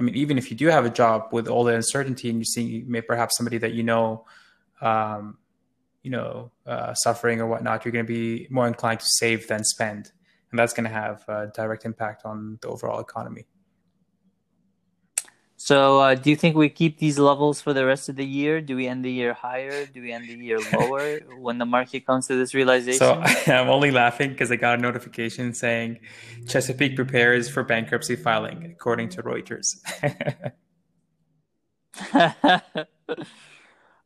I 0.00 0.02
mean, 0.02 0.14
even 0.14 0.38
if 0.38 0.50
you 0.50 0.56
do 0.56 0.66
have 0.68 0.86
a 0.86 0.90
job 0.90 1.28
with 1.30 1.46
all 1.46 1.62
the 1.62 1.74
uncertainty, 1.74 2.30
and 2.30 2.38
you 2.38 2.44
see 2.44 2.84
may 2.86 3.02
perhaps 3.02 3.36
somebody 3.36 3.58
that 3.58 3.74
you 3.74 3.82
know, 3.82 4.24
um, 4.80 5.36
you 6.02 6.10
know, 6.10 6.50
uh, 6.66 6.94
suffering 6.94 7.40
or 7.40 7.46
whatnot, 7.46 7.84
you're 7.84 7.92
going 7.92 8.06
to 8.06 8.12
be 8.12 8.46
more 8.50 8.66
inclined 8.66 9.00
to 9.00 9.06
save 9.06 9.46
than 9.46 9.62
spend, 9.62 10.10
and 10.50 10.58
that's 10.58 10.72
going 10.72 10.84
to 10.84 10.90
have 10.90 11.22
a 11.28 11.52
direct 11.54 11.84
impact 11.84 12.24
on 12.24 12.58
the 12.62 12.68
overall 12.68 12.98
economy. 13.00 13.46
So, 15.62 16.00
uh, 16.00 16.14
do 16.14 16.30
you 16.30 16.36
think 16.36 16.56
we 16.56 16.70
keep 16.70 16.96
these 16.96 17.18
levels 17.18 17.60
for 17.60 17.74
the 17.74 17.84
rest 17.84 18.08
of 18.08 18.16
the 18.16 18.24
year? 18.24 18.62
Do 18.62 18.76
we 18.76 18.86
end 18.86 19.04
the 19.04 19.12
year 19.12 19.34
higher? 19.34 19.84
Do 19.84 20.00
we 20.00 20.10
end 20.10 20.26
the 20.26 20.34
year 20.34 20.58
lower 20.72 21.18
when 21.38 21.58
the 21.58 21.66
market 21.66 22.06
comes 22.06 22.28
to 22.28 22.34
this 22.34 22.54
realization? 22.54 22.98
So, 22.98 23.22
I'm 23.52 23.68
only 23.68 23.90
laughing 23.90 24.30
because 24.30 24.50
I 24.50 24.56
got 24.56 24.78
a 24.78 24.80
notification 24.80 25.52
saying 25.52 25.98
Chesapeake 26.48 26.96
prepares 26.96 27.50
for 27.50 27.62
bankruptcy 27.62 28.16
filing, 28.16 28.72
according 28.72 29.10
to 29.10 29.22
Reuters. 29.22 29.76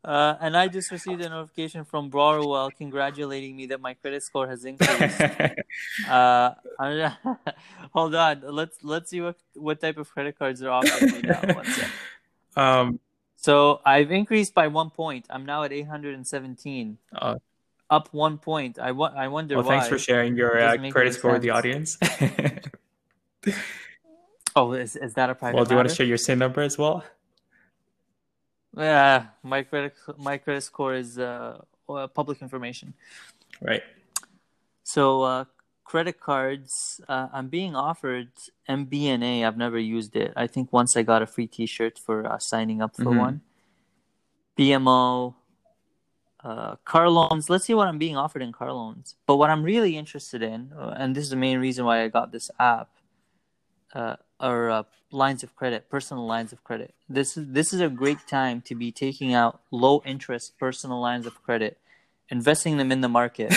Uh, 0.05 0.37
and 0.41 0.55
I 0.55 0.69
just 0.69 0.91
received 0.91 1.23
a 1.23 1.31
notification 1.31 1.85
from 1.85 2.11
Borrowell 2.11 2.71
congratulating 2.77 3.57
me 3.57 3.67
that 3.67 3.81
my 3.81 3.95
credit 3.95 4.23
score 4.23 4.47
has 4.47 4.67
increased. 4.67 5.19
uh, 6.09 6.51
hold 7.95 8.15
on, 8.15 8.43
let's 8.43 8.77
let's 8.85 9.09
see 9.09 9.23
what 9.23 9.37
what 9.55 9.81
type 9.81 9.97
of 9.97 10.11
credit 10.11 10.39
cards 10.39 10.63
are 10.63 10.71
offering 10.71 11.13
me 11.13 11.21
now. 11.23 11.63
Um, 12.57 13.01
so 13.35 13.81
I've 13.85 14.13
increased 14.13 14.55
by 14.55 14.69
one 14.69 14.91
point. 14.91 15.27
I'm 15.29 15.45
now 15.45 15.65
at 15.65 15.73
817. 15.73 16.99
Uh, 17.13 17.35
Up 17.91 18.09
one 18.13 18.39
point. 18.39 18.79
I, 18.79 18.93
wa- 18.93 19.13
I 19.17 19.27
wonder 19.27 19.57
well, 19.57 19.65
why. 19.65 19.71
thanks 19.73 19.89
for 19.89 19.99
sharing 19.99 20.37
your 20.37 20.57
uh, 20.57 20.77
credit 20.93 21.15
score 21.15 21.33
with 21.33 21.43
the 21.43 21.51
audience. 21.51 21.99
oh, 24.55 24.73
is, 24.75 24.95
is 24.95 25.15
that 25.15 25.31
a 25.31 25.35
private 25.35 25.57
Well, 25.57 25.65
do 25.65 25.71
you 25.71 25.75
matter? 25.75 25.77
want 25.79 25.89
to 25.89 25.95
share 25.97 26.07
your 26.07 26.17
SIN 26.17 26.39
number 26.39 26.63
as 26.63 26.79
well? 26.79 27.03
Yeah, 28.77 29.27
my 29.43 29.63
credit 29.63 29.95
my 30.19 30.39
credit 30.39 30.63
score 30.63 30.95
is 30.95 31.19
uh, 31.19 31.61
public 32.15 32.43
information. 32.43 32.95
Right. 33.61 33.83
So 34.83 35.23
uh, 35.23 35.45
credit 35.85 36.21
cards, 36.21 37.01
uh, 37.09 37.29
I'm 37.33 37.49
being 37.49 37.77
offered 37.77 38.31
MBNA. 38.69 39.47
I've 39.47 39.57
never 39.57 39.79
used 39.79 40.17
it. 40.17 40.33
I 40.37 40.47
think 40.47 40.73
once 40.73 40.97
I 40.97 41.03
got 41.03 41.23
a 41.23 41.27
free 41.27 41.47
T-shirt 41.47 41.99
for 41.99 42.27
uh, 42.27 42.39
signing 42.39 42.83
up 42.83 42.97
for 42.97 43.13
Mhm. 43.13 43.17
one. 43.17 43.41
BMO, 44.57 45.35
uh, 46.45 46.77
car 46.85 47.09
loans. 47.09 47.49
Let's 47.51 47.65
see 47.65 47.75
what 47.75 47.89
I'm 47.89 47.99
being 47.99 48.17
offered 48.17 48.43
in 48.43 48.53
car 48.53 48.73
loans. 48.73 49.17
But 49.27 49.37
what 49.37 49.51
I'm 49.51 49.63
really 49.63 49.97
interested 49.97 50.43
in, 50.43 50.73
uh, 50.77 50.95
and 50.97 51.15
this 51.17 51.25
is 51.25 51.31
the 51.31 51.37
main 51.37 51.59
reason 51.59 51.85
why 51.85 52.03
I 52.03 52.09
got 52.09 52.31
this 52.33 52.51
app, 52.59 52.91
uh, 53.95 54.17
are 54.41 54.71
uh, 54.71 54.83
lines 55.11 55.43
of 55.43 55.55
credit, 55.57 55.89
personal 55.89 56.27
lines 56.27 56.53
of 56.53 56.65
credit. 56.65 56.95
This 57.09 57.37
is 57.37 57.53
this 57.53 57.73
is 57.73 57.81
a 57.81 57.89
great 57.89 58.27
time 58.27 58.61
to 58.63 58.75
be 58.75 58.93
taking 58.93 59.35
out 59.35 59.61
low 59.71 60.03
interest 60.05 60.59
personal 60.59 61.01
lines 61.01 61.27
of 61.27 61.43
credit, 61.43 61.79
investing 62.31 62.77
them 62.77 62.93
in 62.93 63.01
the 63.01 63.09
market, 63.09 63.53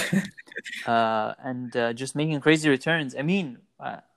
uh, 0.88 1.34
and 1.44 1.76
uh, 1.76 1.94
just 1.94 2.16
making 2.16 2.40
crazy 2.42 2.70
returns. 2.70 3.16
I 3.16 3.22
mean, 3.24 3.60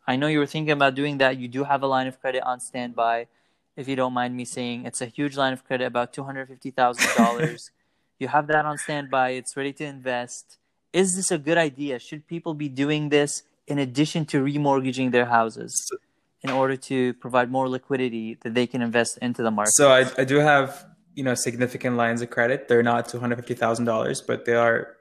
I 0.07 0.17
know 0.17 0.27
you 0.27 0.39
were 0.39 0.47
thinking 0.47 0.73
about 0.73 0.95
doing 0.95 1.19
that. 1.19 1.39
You 1.39 1.49
do 1.49 1.65
have 1.65 1.83
a 1.83 1.87
line 1.87 2.07
of 2.07 2.21
credit 2.21 2.43
on 2.43 2.61
standby. 2.61 3.29
If 3.77 3.89
you 3.89 3.97
don't 3.97 4.13
mind 4.13 4.37
me 4.37 4.45
saying, 4.45 4.85
it's 4.87 5.01
a 5.01 5.07
huge 5.07 5.37
line 5.37 5.53
of 5.53 5.65
credit, 5.65 5.87
about 5.87 6.13
two 6.13 6.25
hundred 6.25 6.49
fifty 6.49 6.71
thousand 6.71 7.09
dollars. 7.17 7.71
You 8.21 8.29
have 8.29 8.49
that 8.49 8.67
on 8.67 8.77
standby. 8.77 9.31
It's 9.31 9.57
ready 9.57 9.73
to 9.81 9.85
invest. 9.87 10.59
is 10.93 11.17
this 11.17 11.31
a 11.31 11.39
good 11.39 11.57
idea? 11.57 11.99
Should 11.99 12.27
people 12.27 12.53
be 12.53 12.69
doing 12.69 13.09
this 13.09 13.45
in 13.67 13.79
addition 13.79 14.27
to 14.27 14.45
remortgaging 14.45 15.11
their 15.11 15.25
houses 15.25 15.91
in 16.43 16.51
order 16.51 16.77
to 16.77 17.15
provide 17.15 17.51
more 17.51 17.69
liquidity 17.69 18.39
that 18.43 18.55
they 18.55 18.67
can 18.67 18.83
invest 18.83 19.19
into 19.19 19.43
the 19.43 19.51
market? 19.51 19.73
So 19.75 19.91
I, 19.91 20.11
I 20.19 20.25
do 20.25 20.37
have 20.37 20.87
you 21.15 21.25
know 21.25 21.35
significant 21.35 21.97
lines 21.97 22.23
of 22.23 22.31
credit. 22.31 22.69
They're 22.69 22.83
not 22.83 23.09
two 23.09 23.19
hundred 23.19 23.37
fifty 23.37 23.55
thousand 23.55 23.85
dollars, 23.85 24.21
but 24.21 24.45
they 24.45 24.55
are, 24.55 24.97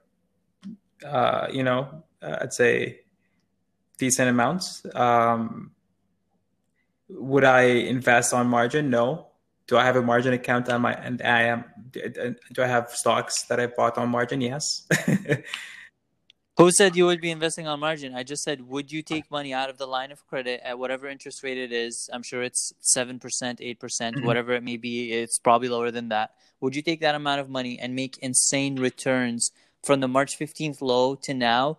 uh, 1.06 1.48
you 1.52 1.64
know, 1.64 2.04
uh, 2.22 2.38
I'd 2.42 2.54
say 2.54 3.02
decent 3.98 4.30
amounts. 4.30 4.86
Um, 4.96 5.72
would 7.10 7.44
I 7.44 7.62
invest 7.62 8.34
on 8.34 8.48
margin? 8.48 8.90
No. 8.90 9.28
Do 9.68 9.78
I 9.78 9.86
have 9.86 9.96
a 9.96 10.02
margin 10.02 10.34
account 10.34 10.68
on 10.70 10.82
my 10.82 10.94
and 10.94 11.22
I 11.22 11.44
am 11.44 11.64
do 11.92 12.64
I 12.64 12.66
have 12.66 12.90
stocks 12.92 13.46
that 13.50 13.60
I 13.60 13.68
bought 13.68 13.98
on 13.98 14.10
margin? 14.10 14.42
Yes. 14.42 14.88
Who 16.60 16.72
said 16.72 16.98
you 16.98 17.06
would 17.06 17.22
be 17.22 17.32
investing 17.32 17.68
on 17.68 17.80
margin? 17.80 18.14
I 18.14 18.24
just 18.24 18.44
said, 18.44 18.68
would 18.68 18.92
you 18.92 19.02
take 19.02 19.32
money 19.32 19.54
out 19.54 19.70
of 19.70 19.78
the 19.78 19.88
line 19.88 20.12
of 20.12 20.28
credit 20.28 20.60
at 20.62 20.78
whatever 20.78 21.08
interest 21.08 21.42
rate 21.42 21.58
it 21.58 21.72
is? 21.72 22.10
I'm 22.12 22.22
sure 22.22 22.44
it's 22.44 22.74
7%, 22.84 23.18
8%, 23.18 23.80
percent 23.80 24.18
mm 24.18 24.20
hmm 24.20 24.26
whatever 24.26 24.52
it 24.52 24.62
may 24.62 24.76
be. 24.76 25.14
It's 25.14 25.40
probably 25.40 25.70
lower 25.70 25.90
than 25.90 26.10
that. 26.10 26.32
Would 26.60 26.76
you 26.76 26.82
take 26.82 27.00
that 27.00 27.16
amount 27.16 27.40
of 27.40 27.50
money 27.50 27.80
and 27.80 27.96
make 27.96 28.18
insane 28.18 28.76
returns 28.76 29.52
from 29.86 30.02
the 30.02 30.10
March 30.10 30.38
15th 30.38 30.82
low 30.82 31.16
to 31.16 31.34
now? 31.34 31.78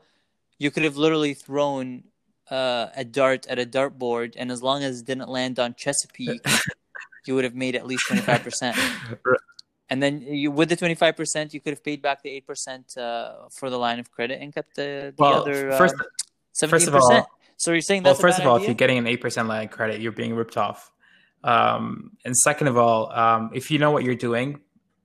You 0.58 0.70
could 0.70 0.84
have 0.84 0.96
literally 0.96 1.34
thrown 1.34 2.04
uh, 2.50 2.86
a 2.96 3.04
dart 3.04 3.46
at 3.48 3.58
a 3.58 3.66
dartboard, 3.66 4.34
and 4.38 4.50
as 4.50 4.62
long 4.62 4.82
as 4.82 5.00
it 5.00 5.06
didn't 5.06 5.28
land 5.28 5.58
on 5.58 5.74
Chesapeake, 5.74 6.40
you 7.26 7.34
would 7.34 7.44
have 7.44 7.54
made 7.54 7.76
at 7.76 7.86
least 7.86 8.04
25%. 8.08 8.74
And 9.90 10.00
then 10.00 10.22
you, 10.22 10.52
with 10.52 10.68
the 10.68 10.76
25%, 10.76 11.52
you 11.52 11.60
could 11.60 11.72
have 11.72 11.82
paid 11.82 12.00
back 12.00 12.22
the 12.22 12.42
8% 12.48 12.96
uh, 12.96 13.48
for 13.50 13.70
the 13.70 13.76
line 13.76 13.98
of 13.98 14.10
credit 14.10 14.40
and 14.40 14.54
kept 14.54 14.76
the, 14.76 15.12
the 15.16 15.22
well, 15.22 15.42
other 15.42 15.72
first, 15.72 15.96
uh, 15.98 16.64
17%. 16.64 16.70
First 16.70 16.88
of 16.88 16.94
all, 16.94 17.26
so 17.56 17.72
you're 17.72 17.80
saying 17.80 18.04
that's 18.04 18.18
well, 18.18 18.30
first 18.30 18.40
of 18.40 18.46
all, 18.46 18.54
idea? 18.54 18.64
if 18.64 18.68
you're 18.68 18.74
getting 18.76 18.98
an 18.98 19.04
8% 19.04 19.48
line 19.48 19.64
of 19.64 19.70
credit, 19.70 20.00
you're 20.00 20.12
being 20.12 20.34
ripped 20.34 20.56
off. 20.56 20.92
Um, 21.42 22.12
and 22.24 22.36
second 22.36 22.68
of 22.68 22.78
all, 22.78 23.12
um, 23.12 23.50
if 23.52 23.70
you 23.70 23.78
know 23.78 23.90
what 23.90 24.04
you're 24.04 24.14
doing, 24.14 24.60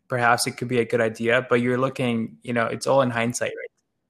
perhaps 0.07 0.45
it 0.47 0.51
could 0.51 0.67
be 0.67 0.79
a 0.79 0.85
good 0.85 1.01
idea, 1.01 1.45
but 1.49 1.61
you're 1.61 1.77
looking, 1.77 2.37
you 2.43 2.53
know, 2.53 2.65
it's 2.65 2.85
all 2.87 3.01
in 3.01 3.09
hindsight, 3.09 3.51
right? 3.57 3.64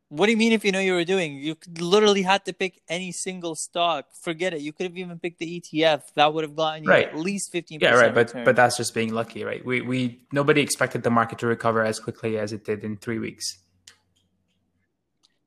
What 0.10 0.28
do 0.28 0.32
you 0.32 0.38
mean 0.38 0.52
if 0.52 0.64
you 0.64 0.72
know 0.72 0.80
you 0.80 0.94
were 0.94 1.04
doing? 1.04 1.38
You 1.38 1.56
literally 1.80 2.22
had 2.22 2.46
to 2.46 2.54
pick 2.54 2.80
any 2.88 3.12
single 3.12 3.56
stock. 3.56 4.06
Forget 4.22 4.54
it. 4.54 4.62
You 4.62 4.72
could 4.72 4.86
have 4.86 4.98
even 4.98 5.18
picked 5.18 5.40
the 5.40 5.60
ETF. 5.60 6.14
That 6.14 6.32
would 6.32 6.44
have 6.44 6.56
gotten 6.56 6.84
you 6.84 6.90
right. 6.90 7.08
at 7.08 7.18
least 7.18 7.52
fifteen. 7.52 7.80
Yeah, 7.82 7.96
right. 7.96 8.14
But 8.14 8.28
return. 8.28 8.46
but 8.46 8.56
that's 8.56 8.78
just 8.78 8.94
being 8.94 9.14
lucky, 9.14 9.44
right? 9.44 9.66
We 9.66 9.82
we 9.82 10.28
nobody 10.32 10.62
expected 10.62 11.02
the 11.02 11.10
market 11.10 11.40
to 11.40 11.48
recover 11.48 11.84
as 11.84 12.00
quickly 12.00 12.38
as 12.38 12.54
it 12.54 12.66
did 12.66 12.84
in 12.84 12.98
three 12.98 13.18
weeks. 13.18 13.58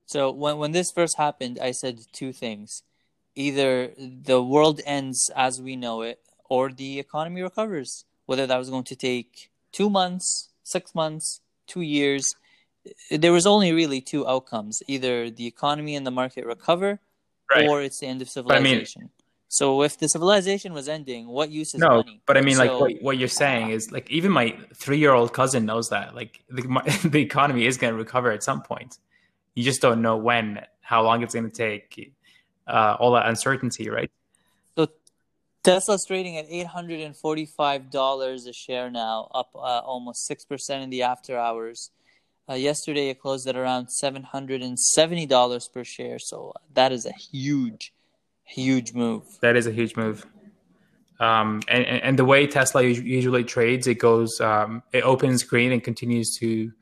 So 0.07 0.33
when 0.33 0.59
when 0.59 0.73
this 0.73 0.91
first 0.91 1.17
happened, 1.19 1.61
I 1.63 1.71
said 1.71 2.01
two 2.13 2.33
things: 2.33 2.83
either 3.37 3.93
the 3.97 4.43
world 4.43 4.81
ends 4.85 5.31
as 5.37 5.63
we 5.63 5.77
know 5.77 6.03
it, 6.03 6.19
or 6.51 6.73
the 6.73 6.99
economy 6.99 7.43
recovers. 7.43 8.05
Whether 8.27 8.47
that 8.47 8.59
was 8.59 8.71
going 8.71 8.85
to 8.85 8.97
take 8.97 9.51
two 9.71 9.89
months, 9.89 10.51
six 10.65 10.95
months, 10.95 11.41
two 11.67 11.81
years 11.81 12.35
there 13.11 13.33
was 13.33 13.47
only 13.47 13.73
really 13.73 14.01
two 14.01 14.27
outcomes: 14.27 14.83
either 14.87 15.31
the 15.31 15.47
economy 15.47 15.97
and 15.97 16.07
the 16.07 16.11
market 16.11 16.47
recover, 16.47 17.01
right. 17.55 17.69
or 17.69 17.83
it's 17.83 18.01
the 18.01 18.07
end 18.07 18.23
of 18.23 18.29
civilization. 18.29 19.03
I 19.03 19.05
mean, 19.05 19.11
so 19.49 19.83
if 19.83 19.99
the 19.99 20.09
civilization 20.09 20.75
was 20.75 20.89
ending, 20.89 21.27
what 21.27 21.51
use 21.51 21.75
is 21.75 21.81
no, 21.81 21.89
money? 21.89 22.21
but 22.27 22.37
I 22.37 22.43
mean, 22.43 22.57
so, 22.57 22.65
like 22.65 22.81
what, 22.81 23.03
what 23.03 23.19
you're 23.19 23.29
saying 23.29 23.71
is 23.71 23.91
like 23.91 24.11
even 24.11 24.31
my 24.31 24.57
three 24.75 24.99
year 24.99 25.13
old 25.13 25.33
cousin 25.33 25.65
knows 25.65 25.89
that 25.89 26.15
like 26.15 26.43
the 26.51 26.63
the 27.11 27.21
economy 27.21 27.67
is 27.67 27.79
going 27.79 27.93
to 27.93 27.99
recover 27.99 28.31
at 28.31 28.43
some 28.43 28.63
point. 28.63 28.99
You 29.55 29.65
just 29.65 29.81
don't 29.81 30.03
know 30.03 30.17
when, 30.17 30.65
how 30.83 31.03
long 31.03 31.23
it's 31.23 31.35
going 31.35 31.51
to 31.51 31.57
take, 31.57 32.13
uh, 32.69 32.97
all 33.01 33.13
that 33.13 33.27
uncertainty, 33.27 33.89
right? 33.89 34.11
So 34.77 34.87
Tesla's 35.65 36.05
trading 36.05 36.37
at 36.37 36.45
eight 36.49 36.67
hundred 36.67 37.01
and 37.01 37.17
forty 37.17 37.47
five 37.47 37.91
dollars 37.91 38.47
a 38.47 38.53
share 38.53 38.91
now, 38.91 39.31
up 39.35 39.51
uh, 39.55 39.81
almost 39.81 40.27
six 40.27 40.45
percent 40.45 40.85
in 40.85 40.91
the 40.91 41.03
after 41.03 41.39
hours. 41.39 41.91
Uh, 42.49 42.55
yesterday, 42.55 43.11
it 43.11 43.21
closed 43.21 43.47
at 43.47 43.57
around 43.57 43.91
seven 43.91 44.23
hundred 44.23 44.63
and 44.63 44.79
seventy 44.79 45.27
dollars 45.27 45.69
per 45.69 45.85
share. 45.85 46.19
So 46.19 46.55
that 46.75 46.93
is 46.93 47.05
a 47.05 47.13
huge, 47.13 47.93
huge 48.45 48.95
move. 48.95 49.25
That 49.41 49.57
is 49.57 49.67
a 49.67 49.73
huge 49.73 49.97
move. 49.97 50.25
Um, 51.21 51.61
and, 51.69 51.85
and 51.85 52.19
the 52.19 52.25
way 52.25 52.47
Tesla 52.47 52.83
usually 52.83 53.45
trades, 53.45 53.87
it 53.87 53.99
goes, 53.99 54.41
um, 54.41 54.83
it 54.93 55.03
opens 55.03 55.43
green 55.43 55.73
and 55.73 55.83
continues 55.83 56.37
to 56.39 56.73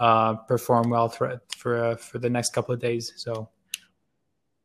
uh, 0.00 0.34
perform 0.34 0.90
well 0.90 1.08
for 1.08 1.40
for 1.56 1.84
uh, 1.84 1.96
for 1.96 2.18
the 2.18 2.28
next 2.28 2.52
couple 2.52 2.74
of 2.74 2.80
days. 2.80 3.12
So 3.16 3.48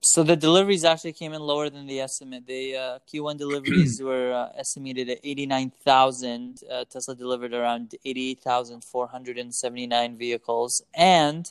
so 0.04 0.24
the 0.24 0.36
deliveries 0.36 0.84
actually 0.84 1.14
came 1.14 1.32
in 1.34 1.42
lower 1.42 1.70
than 1.70 1.86
the 1.88 2.02
estimate. 2.02 2.46
The 2.46 2.76
uh, 2.76 3.00
Q1 3.12 3.38
deliveries 3.38 4.02
were 4.10 4.34
uh, 4.34 4.50
estimated 4.58 5.10
at 5.10 5.20
89,000. 5.24 6.60
Uh, 6.70 6.84
Tesla 6.86 7.16
delivered 7.16 7.54
around 7.54 7.96
88,479 8.04 10.18
vehicles. 10.18 10.82
And 10.94 11.50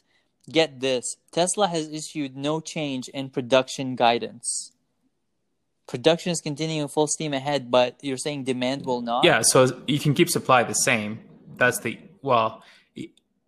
get 0.51 0.81
this 0.81 1.17
Tesla 1.31 1.69
has 1.69 1.89
issued 1.89 2.37
no 2.37 2.61
change 2.61 3.09
in 3.09 3.31
production 3.31 3.97
guidance. 3.97 4.73
Production 5.87 6.33
is 6.33 6.41
continuing 6.41 6.89
full 6.89 7.07
steam 7.07 7.35
ahead, 7.35 7.71
but 7.71 7.99
you're 8.03 8.17
saying 8.17 8.45
demand 8.45 8.87
will 8.87 9.03
not? 9.03 9.25
Yeah, 9.25 9.43
so 9.43 9.83
you 9.87 9.99
can 9.99 10.15
keep 10.15 10.31
supply 10.31 10.63
the 10.63 10.75
same. 10.75 11.21
That's 11.57 11.81
the, 11.81 11.99
well, 12.23 12.63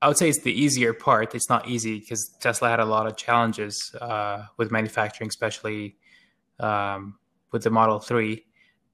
I 0.05 0.09
would 0.09 0.19
say 0.19 0.29
it's 0.29 0.41
the 0.41 0.53
easier 0.53 0.93
part. 0.93 1.35
It's 1.35 1.49
not 1.49 1.67
easy 1.67 1.99
because 1.99 2.29
Tesla 2.39 2.69
had 2.69 2.79
a 2.79 2.85
lot 2.85 3.07
of 3.07 3.17
challenges 3.17 3.95
uh, 3.99 4.45
with 4.59 4.71
manufacturing, 4.71 5.29
especially 5.29 5.97
um, 6.61 7.17
with 7.53 7.63
the 7.63 7.71
Model 7.71 8.01
3. 8.01 8.45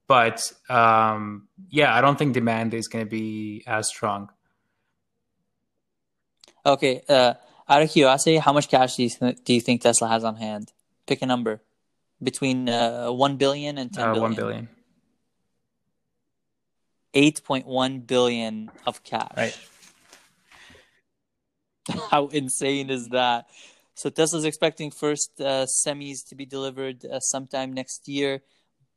But 0.07 0.53
um, 0.69 1.49
yeah, 1.69 1.93
I 1.93 2.01
don't 2.01 2.17
think 2.17 2.33
demand 2.33 2.75
is 2.75 2.87
going 2.87 3.05
to 3.05 3.11
be 3.11 3.65
as 3.67 3.89
strong. 3.89 4.29
Okay. 6.65 7.03
Uh, 7.09 7.35
out 7.69 7.83
of 7.83 7.91
curiosity, 7.91 8.37
how 8.37 8.53
much 8.53 8.69
cash 8.69 8.95
do 8.95 9.03
you, 9.03 9.11
th- 9.11 9.39
do 9.43 9.53
you 9.53 9.61
think 9.61 9.83
Tesla 9.83 10.07
has 10.07 10.23
on 10.23 10.37
hand? 10.37 10.73
Pick 11.09 11.23
a 11.23 11.27
number 11.27 11.61
between 12.23 12.69
uh, 12.69 13.11
1 13.11 13.37
billion 13.37 13.79
and 13.79 13.93
10 13.93 14.05
uh, 14.05 14.15
billion. 14.15 14.23
1 14.23 14.35
billion. 14.37 14.69
8.1 17.15 18.07
billion 18.07 18.71
of 18.87 19.03
cash. 19.03 19.33
Right. 19.37 19.59
How 22.11 22.27
insane 22.29 22.91
is 22.91 23.09
that? 23.09 23.47
So 23.95 24.09
Tesla's 24.09 24.45
expecting 24.45 24.91
first 24.91 25.31
uh, 25.41 25.67
semis 25.85 26.27
to 26.29 26.35
be 26.35 26.47
delivered 26.47 27.05
uh, 27.05 27.21
sometime 27.21 27.73
next 27.73 28.09
year. 28.09 28.43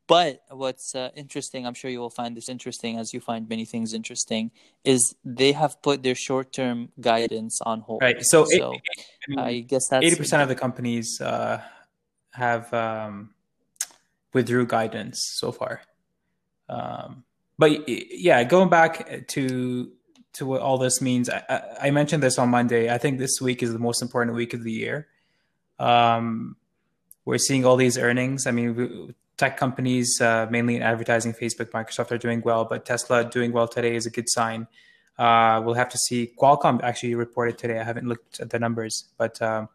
But 0.08 0.44
what's 0.50 0.94
uh, 0.96 1.10
interesting, 1.16 1.66
I'm 1.66 1.74
sure 1.74 1.90
you 1.90 2.00
will 2.00 2.10
find 2.10 2.36
this 2.36 2.50
interesting 2.50 2.98
as 2.98 3.14
you 3.14 3.22
find 3.22 3.48
many 3.48 3.66
things 3.66 3.94
interesting, 3.94 4.52
is 4.84 5.16
they 5.24 5.54
have 5.54 5.82
put 5.82 6.04
their 6.04 6.16
short-term 6.16 6.90
guidance 7.00 7.60
on 7.66 7.82
hold. 7.82 8.02
Right. 8.02 8.22
So, 8.22 8.46
so 8.46 8.74
it, 8.74 8.82
I, 8.92 9.30
mean, 9.30 9.40
I, 9.40 9.60
guess 9.62 9.88
that's 9.90 10.06
eighty 10.06 10.18
percent 10.18 10.42
of 10.42 10.50
the 10.50 10.56
companies 10.56 11.22
uh, 11.22 11.62
have 12.32 12.74
um, 12.74 13.34
withdrew 14.34 14.68
guidance 14.68 15.22
so 15.36 15.54
far. 15.54 15.82
Um, 16.68 17.24
but 17.58 17.88
yeah, 17.88 18.44
going 18.44 18.70
back 18.70 19.28
to 19.30 19.92
to 20.34 20.46
what 20.46 20.62
all 20.62 20.78
this 20.78 21.02
means. 21.02 21.30
I, 21.30 21.64
I, 21.82 21.92
mentioned 21.92 22.24
this 22.24 22.40
on 22.40 22.50
Monday. 22.50 22.92
I 22.92 22.98
think 22.98 23.20
this 23.20 23.40
week 23.40 23.62
is 23.62 23.72
the 23.72 23.80
most 23.80 24.02
important 24.02 24.36
week 24.36 24.54
of 24.54 24.64
the 24.64 24.72
year. 24.72 25.08
Um, 25.80 26.56
we're 27.26 27.38
seeing 27.38 27.66
all 27.66 27.76
these 27.76 27.98
earnings. 27.98 28.48
I 28.48 28.52
mean, 28.52 29.14
tech 29.38 29.58
companies, 29.58 30.20
uh, 30.22 30.48
mainly 30.50 30.76
in 30.76 30.82
advertising, 30.82 31.34
Facebook, 31.34 31.72
Microsoft, 31.72 32.12
are 32.12 32.18
doing 32.18 32.42
well, 32.44 32.66
but 32.66 32.86
Tesla 32.86 33.24
doing 33.24 33.52
well 33.52 33.68
today 33.68 33.96
is 33.96 34.06
a 34.06 34.10
good 34.10 34.30
sign. 34.30 34.68
Uh, 35.18 35.62
we'll 35.64 35.76
have 35.76 35.90
to 35.90 35.98
see. 35.98 36.32
Qualcomm 36.40 36.82
actually 36.84 37.16
reported 37.16 37.58
today. 37.58 37.80
I 37.80 37.84
haven't 37.84 38.08
looked 38.08 38.40
at 38.40 38.50
the 38.50 38.60
numbers, 38.60 39.06
but 39.18 39.40
um, 39.42 39.70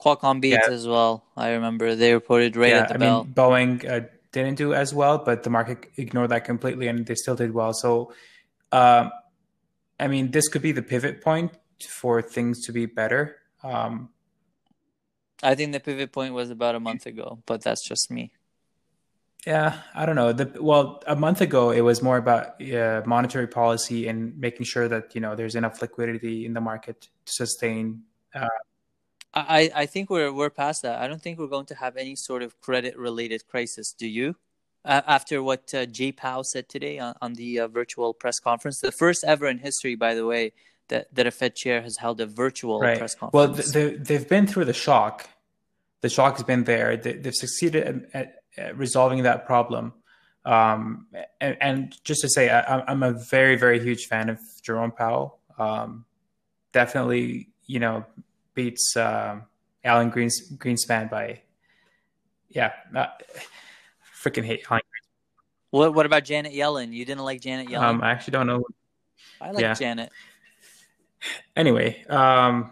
Qualcomm 0.00 0.40
beat 0.40 0.50
yeah. 0.50 0.60
as 0.68 0.86
well. 0.86 1.24
I 1.36 1.50
remember 1.50 1.94
they 1.94 2.14
reported 2.14 2.56
right 2.56 2.70
yeah, 2.70 2.82
at 2.82 2.88
the 2.88 2.94
I 2.94 2.98
bell. 2.98 3.24
Mean, 3.24 3.34
Boeing 3.34 3.90
uh, 3.90 4.06
didn't 4.32 4.56
do 4.56 4.74
as 4.74 4.94
well, 4.94 5.18
but 5.18 5.42
the 5.42 5.50
market 5.50 5.90
ignored 5.96 6.30
that 6.30 6.44
completely, 6.44 6.86
and 6.86 7.04
they 7.04 7.14
still 7.14 7.34
did 7.34 7.52
well. 7.52 7.72
So 7.72 8.12
um, 8.72 9.10
I 9.98 10.08
mean, 10.08 10.30
this 10.30 10.48
could 10.48 10.62
be 10.62 10.72
the 10.72 10.82
pivot 10.82 11.22
point 11.22 11.52
for 11.88 12.22
things 12.22 12.64
to 12.66 12.72
be 12.72 12.86
better. 12.86 13.36
Um, 13.62 14.10
I 15.42 15.54
think 15.54 15.72
the 15.72 15.80
pivot 15.80 16.12
point 16.12 16.34
was 16.34 16.50
about 16.50 16.74
a 16.74 16.80
month 16.80 17.06
ago, 17.06 17.42
but 17.46 17.62
that's 17.62 17.86
just 17.86 18.10
me. 18.10 18.32
Yeah, 19.46 19.80
I 19.94 20.06
don't 20.06 20.16
know. 20.16 20.32
The, 20.32 20.60
well, 20.60 21.02
a 21.06 21.14
month 21.14 21.40
ago, 21.40 21.70
it 21.70 21.82
was 21.82 22.02
more 22.02 22.16
about 22.16 22.60
uh, 22.60 23.02
monetary 23.06 23.46
policy 23.46 24.08
and 24.08 24.36
making 24.38 24.66
sure 24.66 24.88
that 24.88 25.14
you 25.14 25.20
know 25.20 25.36
there's 25.36 25.54
enough 25.54 25.80
liquidity 25.80 26.46
in 26.46 26.52
the 26.52 26.60
market 26.60 27.08
to 27.26 27.32
sustain. 27.32 28.02
Uh, 28.34 28.48
I 29.34 29.70
I 29.74 29.86
think 29.86 30.10
we're 30.10 30.32
we're 30.32 30.50
past 30.50 30.82
that. 30.82 31.00
I 31.00 31.06
don't 31.06 31.22
think 31.22 31.38
we're 31.38 31.46
going 31.46 31.66
to 31.66 31.76
have 31.76 31.96
any 31.96 32.16
sort 32.16 32.42
of 32.42 32.60
credit 32.60 32.98
related 32.98 33.46
crisis. 33.46 33.92
Do 33.92 34.08
you? 34.08 34.34
Uh, 34.86 35.02
after 35.06 35.42
what 35.42 35.74
uh, 35.74 35.84
Jay 35.86 36.12
Powell 36.12 36.44
said 36.44 36.68
today 36.68 36.98
on, 36.98 37.14
on 37.20 37.34
the 37.34 37.60
uh, 37.60 37.68
virtual 37.68 38.14
press 38.14 38.38
conference, 38.38 38.80
the 38.80 38.92
first 38.92 39.24
ever 39.24 39.46
in 39.48 39.58
history, 39.58 39.96
by 39.96 40.14
the 40.14 40.24
way, 40.24 40.52
that, 40.88 41.12
that 41.14 41.26
a 41.26 41.32
Fed 41.32 41.56
chair 41.56 41.82
has 41.82 41.96
held 41.96 42.20
a 42.20 42.26
virtual 42.26 42.80
right. 42.80 42.96
press 42.96 43.14
conference. 43.14 43.34
Well, 43.34 43.72
they, 43.72 43.96
they've 43.96 44.28
been 44.28 44.46
through 44.46 44.66
the 44.66 44.72
shock. 44.72 45.28
The 46.02 46.08
shock 46.08 46.36
has 46.36 46.44
been 46.44 46.64
there. 46.64 46.96
They, 46.96 47.20
have 47.24 47.34
succeeded 47.34 48.06
at, 48.14 48.42
at, 48.56 48.78
resolving 48.78 49.24
that 49.24 49.44
problem. 49.44 49.92
Um, 50.44 51.08
and, 51.40 51.56
and, 51.60 52.04
just 52.04 52.20
to 52.20 52.28
say, 52.28 52.48
I, 52.48 52.90
am 52.90 53.02
a 53.02 53.12
very, 53.12 53.56
very 53.56 53.80
huge 53.80 54.06
fan 54.06 54.28
of 54.28 54.38
Jerome 54.62 54.92
Powell. 54.92 55.40
Um, 55.58 56.04
definitely, 56.72 57.48
you 57.66 57.80
know, 57.80 58.04
beats 58.54 58.96
uh, 58.96 59.40
Alan 59.82 60.10
Greens, 60.10 60.40
Greenspan 60.56 61.10
by, 61.10 61.40
yeah, 62.48 62.72
uh, 62.94 63.06
freaking 64.26 64.44
hate 64.44 64.64
Alan 64.70 64.82
what 65.70 65.94
What 65.94 66.06
about 66.06 66.24
Janet 66.24 66.52
Yellen? 66.52 66.92
You 66.92 67.04
didn't 67.04 67.24
like 67.24 67.40
Janet 67.40 67.68
Yellen? 67.68 67.82
Um, 67.82 68.02
I 68.02 68.10
actually 68.10 68.32
don't 68.32 68.46
know. 68.46 68.64
I 69.40 69.50
like 69.50 69.62
yeah. 69.62 69.74
Janet. 69.74 70.10
Anyway, 71.56 72.04
um, 72.08 72.70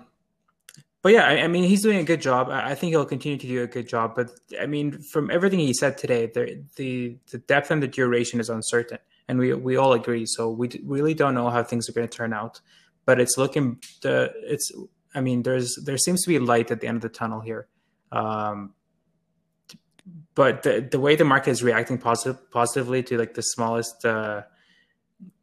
but 1.03 1.13
yeah, 1.13 1.27
I, 1.27 1.43
I, 1.43 1.49
mean, 1.49 1.65
he's 1.65 1.83
doing 1.83 1.99
a 1.99 2.05
good 2.05 2.21
job. 2.21 2.49
I, 2.51 2.71
I, 2.71 2.75
think 2.75 2.91
he'll 2.91 3.05
continue 3.05 3.37
to 3.37 3.47
do 3.47 3.63
a 3.63 3.67
good 3.67 3.89
job. 3.89 4.15
But 4.15 4.31
I 4.61 4.67
mean, 4.67 5.03
from 5.13 5.31
everything 5.31 5.59
he 5.59 5.75
said 5.75 5.99
today, 5.99 6.27
the 6.27 6.63
the, 6.77 7.17
the 7.31 7.39
depth 7.39 7.71
and 7.71 7.83
the 7.83 7.89
duration 7.89 8.41
is 8.41 8.49
uncertain, 8.49 8.99
and 9.29 9.39
we 9.39 9.53
we 9.55 9.77
all 9.77 9.93
agree. 9.93 10.25
So 10.25 10.51
we 10.51 10.69
d- 10.69 10.81
really 10.85 11.15
don't 11.15 11.35
know 11.35 11.51
how 11.51 11.63
things 11.63 11.89
are 11.89 11.93
going 11.93 12.09
to 12.09 12.17
turn 12.17 12.33
out. 12.33 12.61
But 13.07 13.21
it's 13.21 13.37
looking 13.37 13.81
the 14.03 14.33
it's. 14.37 14.71
I 15.15 15.21
mean, 15.21 15.43
there's 15.43 15.77
there 15.85 15.99
seems 15.99 16.23
to 16.23 16.29
be 16.29 16.39
light 16.39 16.71
at 16.71 16.81
the 16.81 16.87
end 16.87 16.97
of 16.97 17.03
the 17.03 17.09
tunnel 17.09 17.41
here. 17.41 17.67
Um, 18.13 18.75
but 20.35 20.63
the 20.63 20.87
the 20.91 21.01
way 21.01 21.17
the 21.17 21.25
market 21.25 21.51
is 21.51 21.63
reacting 21.63 21.99
positive 21.99 22.51
positively 22.51 23.03
to 23.05 23.19
like 23.19 23.35
the 23.35 23.43
smallest 23.43 24.05
uh, 24.05 24.43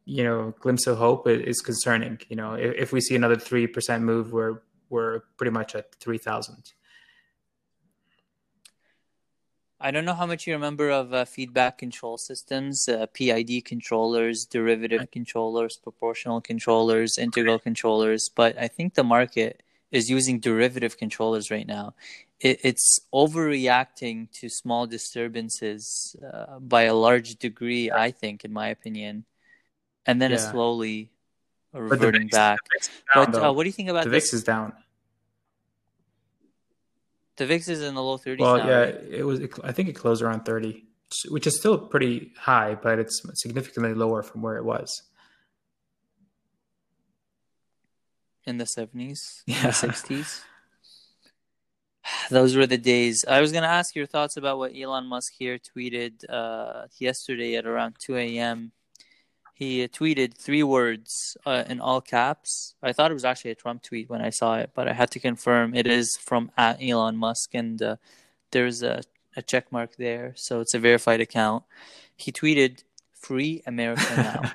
you 0.04 0.24
know 0.24 0.54
glimpse 0.60 0.86
of 0.86 0.98
hope 0.98 1.26
is, 1.28 1.60
concerning. 1.60 2.18
You 2.28 2.36
know, 2.36 2.54
if, 2.54 2.74
if 2.76 2.92
we 2.92 3.00
see 3.00 3.16
another 3.16 3.36
three 3.36 3.66
percent 3.66 4.02
move, 4.04 4.32
we're 4.32 4.60
we're 4.90 5.20
pretty 5.36 5.50
much 5.50 5.74
at 5.74 5.94
three 5.96 6.18
thousand. 6.18 6.72
I 9.84 9.90
don't 9.90 10.04
know 10.04 10.14
how 10.14 10.26
much 10.26 10.46
you 10.46 10.52
remember 10.52 10.90
of 10.90 11.12
uh, 11.12 11.24
feedback 11.24 11.76
control 11.76 12.16
systems, 12.16 12.88
uh, 12.88 13.06
PID 13.12 13.64
controllers, 13.64 14.44
derivative 14.44 15.10
controllers, 15.10 15.76
proportional 15.76 16.40
controllers, 16.40 17.18
integral 17.18 17.58
controllers, 17.58 18.28
but 18.28 18.56
I 18.56 18.68
think 18.68 18.94
the 18.94 19.02
market 19.02 19.64
is 19.92 20.10
using 20.10 20.40
derivative 20.40 20.96
controllers 20.96 21.50
right 21.50 21.66
now 21.66 21.94
it, 22.42 22.60
it's 22.64 23.00
overreacting 23.14 24.30
to 24.32 24.48
small 24.48 24.86
disturbances 24.86 26.16
uh, 26.32 26.58
by 26.58 26.82
a 26.82 26.94
large 26.94 27.36
degree, 27.36 27.90
I 27.90 28.10
think, 28.10 28.44
in 28.44 28.52
my 28.52 28.68
opinion, 28.68 29.24
and 30.04 30.20
then 30.20 30.30
yeah. 30.30 30.36
it's 30.36 30.50
slowly 30.50 31.10
reverting 31.72 32.26
back. 32.28 32.58
Down, 33.14 33.30
but 33.30 33.42
uh, 33.42 33.52
what 33.52 33.62
do 33.62 33.68
you 33.68 33.72
think 33.72 33.88
about 33.88 34.04
the 34.04 34.10
this? 34.10 34.24
VIX 34.24 34.34
is 34.34 34.44
down. 34.44 34.72
The 37.36 37.46
VIX 37.46 37.68
is 37.68 37.82
in 37.82 37.94
the 37.94 38.02
low 38.02 38.18
30s. 38.18 38.40
Well, 38.40 38.58
now, 38.58 38.68
yeah, 38.68 38.78
right? 38.78 38.94
it 39.08 39.24
was. 39.24 39.40
I 39.62 39.72
think 39.72 39.88
it 39.88 39.94
closed 39.94 40.20
around 40.20 40.44
30, 40.44 40.84
which 41.28 41.46
is 41.46 41.58
still 41.58 41.78
pretty 41.78 42.32
high, 42.36 42.74
but 42.74 42.98
it's 42.98 43.22
significantly 43.34 43.94
lower 43.94 44.22
from 44.22 44.42
where 44.42 44.56
it 44.56 44.64
was. 44.64 45.02
In 48.44 48.58
the 48.58 48.64
70s, 48.64 49.42
yeah. 49.46 49.62
the 49.62 49.68
60s. 49.68 50.42
Those 52.30 52.56
were 52.56 52.66
the 52.66 52.78
days. 52.78 53.24
I 53.24 53.40
was 53.40 53.52
going 53.52 53.62
to 53.62 53.68
ask 53.68 53.94
your 53.94 54.06
thoughts 54.06 54.36
about 54.36 54.58
what 54.58 54.72
Elon 54.76 55.06
Musk 55.06 55.32
here 55.38 55.58
tweeted 55.58 56.28
uh, 56.28 56.86
yesterday 56.98 57.54
at 57.54 57.66
around 57.66 57.96
2 58.00 58.16
a.m. 58.16 58.72
He 59.54 59.86
tweeted 59.86 60.34
three 60.34 60.64
words 60.64 61.36
uh, 61.46 61.62
in 61.68 61.80
all 61.80 62.00
caps. 62.00 62.74
I 62.82 62.92
thought 62.92 63.10
it 63.12 63.14
was 63.14 63.24
actually 63.24 63.52
a 63.52 63.54
Trump 63.54 63.82
tweet 63.82 64.10
when 64.10 64.20
I 64.20 64.30
saw 64.30 64.56
it, 64.56 64.70
but 64.74 64.88
I 64.88 64.92
had 64.92 65.10
to 65.12 65.20
confirm 65.20 65.74
it 65.74 65.86
is 65.86 66.16
from 66.16 66.50
at 66.56 66.82
Elon 66.82 67.16
Musk, 67.16 67.54
and 67.54 67.80
uh, 67.80 67.96
there's 68.50 68.82
a, 68.82 69.02
a 69.36 69.42
check 69.42 69.70
mark 69.70 69.96
there, 69.96 70.32
so 70.36 70.60
it's 70.60 70.74
a 70.74 70.80
verified 70.80 71.20
account. 71.20 71.62
He 72.16 72.32
tweeted, 72.32 72.82
"Free 73.12 73.62
America 73.64 74.16
now." 74.16 74.52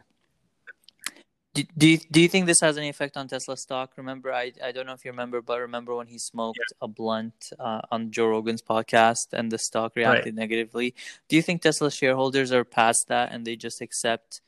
Do, 1.58 1.64
do 1.76 1.88
you, 1.88 1.98
do 2.12 2.22
you 2.22 2.28
think 2.28 2.46
this 2.46 2.60
has 2.62 2.78
any 2.78 2.88
effect 2.88 3.18
on 3.18 3.28
Tesla 3.28 3.58
stock? 3.58 3.94
Remember, 3.98 4.32
I, 4.32 4.52
I 4.64 4.72
don't 4.72 4.86
know 4.86 4.94
if 4.94 5.04
you 5.04 5.10
remember, 5.10 5.42
but 5.42 5.60
remember 5.60 5.96
when 5.96 6.06
he 6.06 6.20
smoked 6.20 6.60
yeah. 6.60 6.86
a 6.86 6.88
blunt 6.88 7.52
uh, 7.60 7.82
on 7.90 8.12
Joe 8.12 8.28
Rogan's 8.28 8.62
podcast 8.62 9.34
and 9.34 9.52
the 9.52 9.58
stock 9.58 9.96
reacted 9.96 10.26
right. 10.26 10.36
negatively? 10.36 10.94
Do 11.28 11.36
you 11.36 11.42
think 11.42 11.64
Tesla 11.64 11.90
shareholders 11.90 12.52
are 12.52 12.64
past 12.64 13.08
that 13.08 13.32
and 13.32 13.44
they 13.44 13.56
just 13.56 13.82
accept 13.82 14.42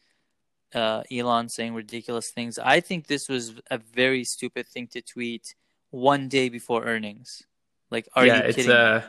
uh, 0.76 1.02
Elon 1.12 1.50
saying 1.50 1.74
ridiculous 1.74 2.30
things? 2.30 2.60
I 2.60 2.80
think 2.80 3.08
this 3.08 3.28
was 3.28 3.56
a 3.72 3.80
very 3.80 4.24
stupid 4.24 4.68
thing 4.68 4.86
to 4.90 5.02
tweet 5.02 5.56
one 5.90 6.28
day 6.28 6.50
before 6.50 6.86
earnings. 6.86 7.42
Like, 7.90 8.08
are 8.14 8.28
yeah, 8.28 8.46
you 8.46 8.54
kidding? 8.54 8.60
It's, 8.60 8.70
uh, 8.70 9.04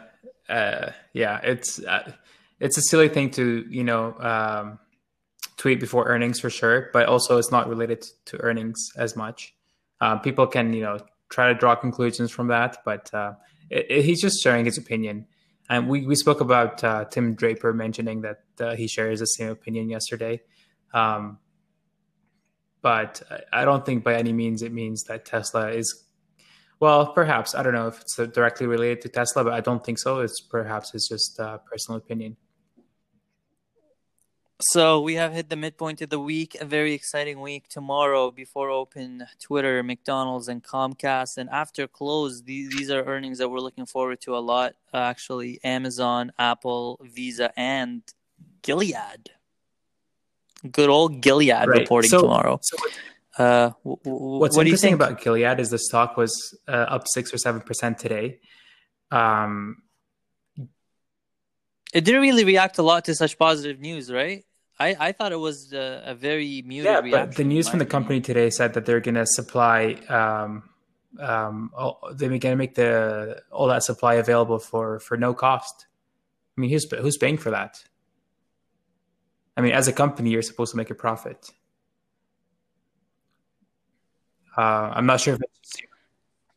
uh, 0.49 0.93
yeah, 1.13 1.39
it's 1.43 1.85
uh, 1.85 2.13
it's 2.61 2.79
a 2.79 2.83
silly 2.83 3.11
thing 3.11 3.31
to 3.33 3.67
you 3.69 3.85
know. 3.85 4.15
Um, 4.19 4.79
tweet 5.61 5.79
before 5.79 6.09
earnings 6.09 6.41
for 6.41 6.49
sure, 6.49 6.89
but 6.95 7.07
also 7.07 7.37
it's 7.37 7.51
not 7.51 7.69
related 7.69 8.07
to 8.25 8.41
earnings 8.41 8.91
as 8.97 9.15
much. 9.15 9.55
Uh, 10.01 10.17
people 10.17 10.47
can 10.47 10.73
you 10.73 10.83
know 10.83 10.99
try 11.29 11.53
to 11.53 11.55
draw 11.55 11.77
conclusions 11.77 12.31
from 12.31 12.49
that, 12.49 12.79
but 12.83 13.13
uh, 13.13 13.35
it, 13.69 13.87
it, 13.91 14.05
he's 14.07 14.23
just 14.23 14.43
sharing 14.43 14.65
his 14.65 14.79
opinion. 14.79 15.27
And 15.69 15.87
we, 15.87 16.07
we 16.07 16.17
spoke 16.17 16.41
about 16.41 16.83
uh, 16.83 17.05
Tim 17.05 17.35
Draper 17.35 17.75
mentioning 17.75 18.23
that 18.23 18.41
uh, 18.59 18.75
he 18.75 18.89
shares 18.89 19.21
the 19.21 19.27
same 19.27 19.51
opinion 19.51 19.91
yesterday. 19.91 20.41
Um, 20.95 21.39
but 22.81 23.23
I 23.53 23.65
don't 23.67 23.85
think 23.85 24.03
by 24.03 24.15
any 24.15 24.33
means 24.33 24.63
it 24.63 24.73
means 24.73 25.05
that 25.05 25.27
Tesla 25.27 25.69
is, 25.69 26.05
well, 26.81 27.13
perhaps, 27.13 27.55
I 27.55 27.63
don't 27.63 27.75
know 27.75 27.89
if 27.89 28.01
it's 28.01 28.17
directly 28.33 28.67
related 28.67 29.03
to 29.03 29.11
Tesla, 29.11 29.45
but 29.45 29.53
I 29.53 29.61
don't 29.61 29.85
think 29.85 29.99
so. 29.99 30.21
It's 30.21 30.41
perhaps 30.41 30.95
it's 30.95 31.09
just 31.09 31.39
a 31.39 31.61
personal 31.71 31.99
opinion. 31.99 32.37
So 34.63 35.01
we 35.01 35.15
have 35.15 35.33
hit 35.33 35.49
the 35.49 35.57
midpoint 35.57 36.03
of 36.03 36.11
the 36.11 36.21
week, 36.21 36.57
a 36.61 36.67
very 36.67 36.93
exciting 36.93 37.41
week. 37.41 37.69
Tomorrow, 37.69 38.31
before 38.31 38.69
open, 38.69 39.27
Twitter, 39.41 39.83
McDonald's, 39.83 40.49
and 40.49 40.63
Comcast, 40.63 41.39
and 41.39 41.49
after 41.49 41.89
close, 41.89 42.43
these, 42.43 42.69
these 42.71 42.91
are 42.91 43.03
earnings 43.05 43.39
that 43.39 43.49
we're 43.49 43.61
looking 43.61 43.87
forward 43.87 44.21
to 44.23 44.37
a 44.37 44.39
lot. 44.39 44.75
Uh, 44.93 44.99
actually, 44.99 45.61
Amazon, 45.65 46.33
Apple, 46.39 47.01
Visa, 47.03 47.51
and 47.59 48.03
Gilead. 48.61 49.31
Good 50.71 50.91
old 50.91 51.23
Gilead 51.23 51.67
right. 51.67 51.81
reporting 51.81 52.11
so, 52.11 52.21
tomorrow. 52.21 52.61
So 52.63 52.77
uh, 53.39 53.71
w- 53.83 53.97
w- 54.05 54.39
what's 54.41 54.57
what 54.57 54.67
interesting 54.67 54.67
do 54.67 54.71
you 54.71 54.77
think? 54.77 54.95
about 54.95 55.25
Gilead 55.25 55.59
is 55.59 55.71
the 55.71 55.79
stock 55.79 56.19
was 56.19 56.59
uh, 56.69 56.73
up 56.73 57.05
six 57.07 57.33
or 57.33 57.39
seven 57.39 57.63
percent 57.63 57.99
today. 57.99 58.41
Um, 59.11 59.83
it 61.95 62.05
didn't 62.05 62.21
really 62.21 62.45
react 62.45 62.77
a 62.77 62.83
lot 62.83 63.07
to 63.07 63.15
such 63.15 63.39
positive 63.39 63.81
news, 63.81 64.13
right? 64.13 64.45
I, 64.81 64.97
I 64.99 65.13
thought 65.13 65.31
it 65.31 65.39
was 65.39 65.75
a, 65.75 66.03
a 66.07 66.15
very 66.15 66.63
muted 66.63 66.87
yeah, 66.87 67.01
reaction. 67.01 67.29
but 67.29 67.37
the 67.37 67.45
news 67.45 67.69
from 67.69 67.81
the 67.81 67.87
company 67.87 68.23
today 68.23 68.49
said 68.49 68.73
that 68.75 68.87
they're 68.87 69.01
going 69.01 69.17
to 69.17 69.27
supply, 69.27 69.93
um, 70.09 70.71
um, 71.21 71.71
all, 71.77 72.01
they're 72.15 72.31
going 72.31 72.41
to 72.41 72.57
make 72.57 72.75
the 72.75 73.43
all 73.53 73.67
that 73.67 73.83
supply 73.83 74.15
available 74.15 74.59
for 74.59 74.99
for 74.99 75.19
no 75.19 75.35
cost. 75.35 75.87
I 76.57 76.61
mean, 76.63 76.71
who's 76.71 76.91
who's 76.91 77.19
paying 77.19 77.37
for 77.37 77.51
that? 77.51 77.85
I 79.55 79.61
mean, 79.61 79.73
as 79.73 79.87
a 79.87 79.93
company, 79.93 80.31
you're 80.31 80.41
supposed 80.41 80.71
to 80.71 80.79
make 80.79 80.89
a 80.89 80.95
profit. 80.95 81.51
Uh, 84.57 84.93
I'm 84.95 85.05
not 85.05 85.21
sure 85.21 85.35
if 85.35 85.41
it's 85.43 85.83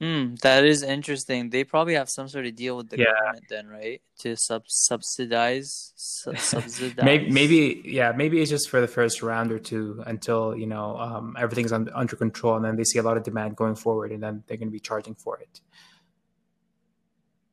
Hmm, 0.04 0.36
that 0.42 0.66
is 0.66 0.84
interesting. 0.84 1.50
They 1.50 1.64
probably 1.64 1.94
have 1.94 2.10
some 2.10 2.28
sort 2.28 2.46
of 2.46 2.56
deal 2.56 2.76
with 2.76 2.90
the 2.90 2.98
Yeah. 2.98 3.14
government 3.14 3.46
then, 3.48 3.68
right? 3.68 4.02
To 4.20 4.36
sub 4.36 4.64
subsidize, 4.68 5.94
su- 5.96 6.36
subsidize. 6.38 7.06
maybe, 7.06 7.32
maybe 7.32 7.82
yeah 7.86 8.12
maybe 8.12 8.42
it's 8.42 8.50
just 8.50 8.70
for 8.70 8.82
the 8.82 8.88
first 8.88 9.24
round 9.24 9.50
or 9.54 9.60
two 9.60 10.04
until 10.06 10.58
you 10.58 10.68
know 10.68 10.98
um, 10.98 11.38
everything's 11.40 11.72
un- 11.72 11.90
under 11.96 12.18
control 12.18 12.58
and 12.58 12.66
then 12.66 12.76
they 12.76 12.84
see 12.84 13.00
a 13.00 13.04
lot 13.04 13.16
of 13.16 13.24
demand 13.24 13.56
going 13.56 13.76
forward 13.76 14.12
and 14.12 14.22
then 14.22 14.44
they're 14.48 14.58
going 14.58 14.68
to 14.68 14.72
be 14.74 14.80
charging 14.80 15.16
for 15.16 15.40
it 15.40 15.62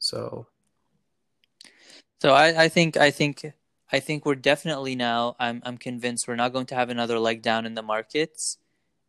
so 0.01 0.47
So 2.21 2.35
I, 2.35 2.65
I 2.65 2.69
think 2.69 2.97
I 2.97 3.11
think 3.13 3.47
I 3.93 4.01
think 4.01 4.27
we're 4.27 4.35
definitely 4.53 4.95
now. 4.97 5.37
I'm 5.39 5.63
I'm 5.65 5.79
convinced 5.79 6.27
we're 6.29 6.37
not 6.37 6.53
going 6.53 6.67
to 6.67 6.75
have 6.75 6.91
another 6.91 7.19
leg 7.19 7.43
down 7.43 7.65
in 7.65 7.75
the 7.75 7.83
markets 7.83 8.59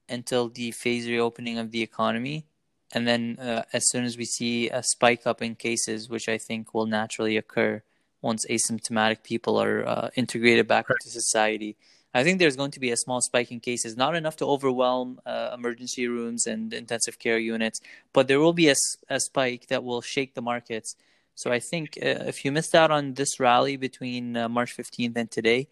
until 0.07 0.47
the 0.49 0.71
phase 0.71 1.07
reopening 1.07 1.57
of 1.57 1.71
the 1.71 1.81
economy, 1.81 2.45
and 2.93 3.07
then 3.07 3.37
uh, 3.39 3.63
as 3.73 3.89
soon 3.89 4.03
as 4.03 4.17
we 4.17 4.25
see 4.25 4.69
a 4.69 4.83
spike 4.83 5.25
up 5.25 5.41
in 5.41 5.55
cases, 5.55 6.09
which 6.09 6.27
I 6.27 6.37
think 6.37 6.73
will 6.73 6.85
naturally 6.85 7.37
occur 7.37 7.83
once 8.21 8.45
asymptomatic 8.49 9.23
people 9.23 9.61
are 9.61 9.87
uh, 9.87 10.09
integrated 10.15 10.67
back 10.67 10.85
into 10.89 11.09
society. 11.09 11.75
I 12.13 12.23
think 12.23 12.39
there's 12.39 12.57
going 12.57 12.71
to 12.71 12.79
be 12.79 12.91
a 12.91 12.97
small 12.97 13.21
spike 13.21 13.51
in 13.51 13.61
cases, 13.61 13.95
not 13.95 14.15
enough 14.15 14.35
to 14.37 14.45
overwhelm 14.45 15.21
uh, 15.25 15.51
emergency 15.53 16.07
rooms 16.07 16.45
and 16.45 16.73
intensive 16.73 17.17
care 17.17 17.39
units, 17.39 17.79
but 18.13 18.27
there 18.27 18.39
will 18.39 18.53
be 18.53 18.67
a 18.69 19.19
spike 19.19 19.67
that 19.67 19.83
will 19.83 20.01
shake 20.01 20.33
the 20.33 20.41
markets. 20.41 20.95
So 21.35 21.51
I 21.51 21.59
think 21.59 21.97
uh, 21.97 22.27
if 22.27 22.43
you 22.43 22.51
missed 22.51 22.75
out 22.75 22.91
on 22.91 23.13
this 23.13 23.39
rally 23.39 23.77
between 23.77 24.35
uh, 24.35 24.49
March 24.49 24.75
15th 24.75 25.15
and 25.15 25.31
today, 25.31 25.69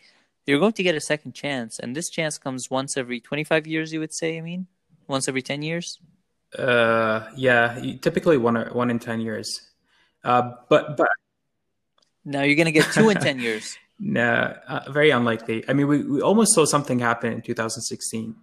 you're 0.48 0.60
going 0.60 0.74
to 0.74 0.84
get 0.84 0.96
a 0.96 1.02
second 1.02 1.34
chance, 1.34 1.78
and 1.78 1.96
this 1.96 2.10
chance 2.10 2.38
comes 2.38 2.72
once 2.72 2.98
every 2.98 3.20
25 3.20 3.68
years. 3.68 3.94
You 3.94 4.00
would 4.00 4.14
say, 4.14 4.38
I 4.38 4.42
mean, 4.42 4.66
once 5.10 5.28
every 5.28 5.42
ten 5.42 5.62
years. 5.62 6.00
Uh, 6.58 7.28
yeah, 7.36 7.80
typically 8.02 8.38
one 8.38 8.58
or, 8.58 8.74
one 8.74 8.90
in 8.90 9.00
ten 9.00 9.22
years. 9.22 9.62
Uh, 10.24 10.52
but 10.70 10.98
but 10.98 11.10
now 12.26 12.44
you're 12.44 12.56
gonna 12.56 12.72
get 12.72 12.92
two 12.94 13.10
in 13.10 13.18
ten 13.18 13.40
years. 13.40 13.78
No, 14.02 14.56
uh, 14.66 14.90
very 14.90 15.10
unlikely. 15.10 15.66
I 15.68 15.74
mean, 15.74 15.88
we, 15.88 16.04
we 16.04 16.22
almost 16.22 16.56
saw 16.56 16.64
something 16.64 17.00
happen 17.00 17.34
in 17.34 17.42
2016. 17.42 18.34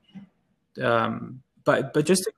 Um, 0.83 1.42
but 1.64 1.95
but 1.95 2.05
just 2.05 2.25
to... 2.25 2.33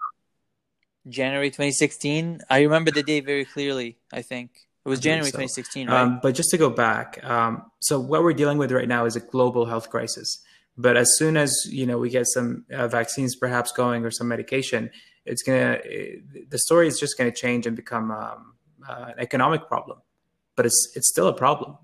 January 1.09 1.51
2016. 1.51 2.43
I 2.49 2.63
remember 2.63 2.93
the 2.93 3.03
day 3.03 3.19
very 3.19 3.45
clearly. 3.45 3.99
I 4.13 4.23
think 4.23 4.51
it 4.85 4.89
was 4.89 5.01
January 5.01 5.31
so. 5.31 5.39
2016, 5.39 5.89
right? 5.89 6.01
Um, 6.01 6.21
but 6.23 6.35
just 6.37 6.51
to 6.51 6.59
go 6.59 6.71
back, 6.71 7.23
um, 7.25 7.71
so 7.81 7.99
what 7.99 8.23
we're 8.23 8.35
dealing 8.35 8.57
with 8.57 8.71
right 8.71 8.87
now 8.89 9.05
is 9.05 9.17
a 9.17 9.21
global 9.21 9.67
health 9.67 9.91
crisis. 9.91 10.41
But 10.77 10.97
as 10.97 11.17
soon 11.17 11.37
as 11.37 11.53
you 11.69 11.87
know 11.87 11.99
we 11.99 12.11
get 12.11 12.27
some 12.29 12.65
uh, 12.73 12.87
vaccines 12.87 13.35
perhaps 13.35 13.73
going 13.73 14.05
or 14.05 14.13
some 14.13 14.29
medication, 14.29 14.91
it's 15.29 15.43
gonna 15.43 15.79
the 16.49 16.59
story 16.59 16.89
is 16.89 16.99
just 16.99 17.17
gonna 17.19 17.33
change 17.33 17.67
and 17.67 17.77
become 17.77 18.11
um, 18.11 18.55
uh, 18.89 19.07
an 19.09 19.15
economic 19.19 19.69
problem. 19.69 19.99
But 20.57 20.67
it's 20.67 20.93
it's 20.97 21.09
still 21.09 21.29
a 21.29 21.35
problem 21.35 21.79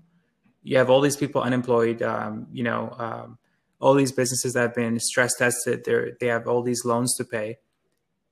you 0.65 0.77
have 0.77 0.89
all 0.89 0.99
these 0.99 1.15
people 1.15 1.41
unemployed. 1.41 2.01
Um, 2.01 2.47
you 2.51 2.63
know, 2.63 2.93
um, 2.97 3.37
all 3.79 3.93
these 3.93 4.11
businesses 4.11 4.53
that 4.53 4.61
have 4.61 4.75
been 4.75 4.99
stress 4.99 5.35
tested. 5.35 5.85
They 5.85 6.13
they 6.19 6.27
have 6.27 6.47
all 6.47 6.63
these 6.63 6.83
loans 6.83 7.15
to 7.17 7.23
pay. 7.23 7.59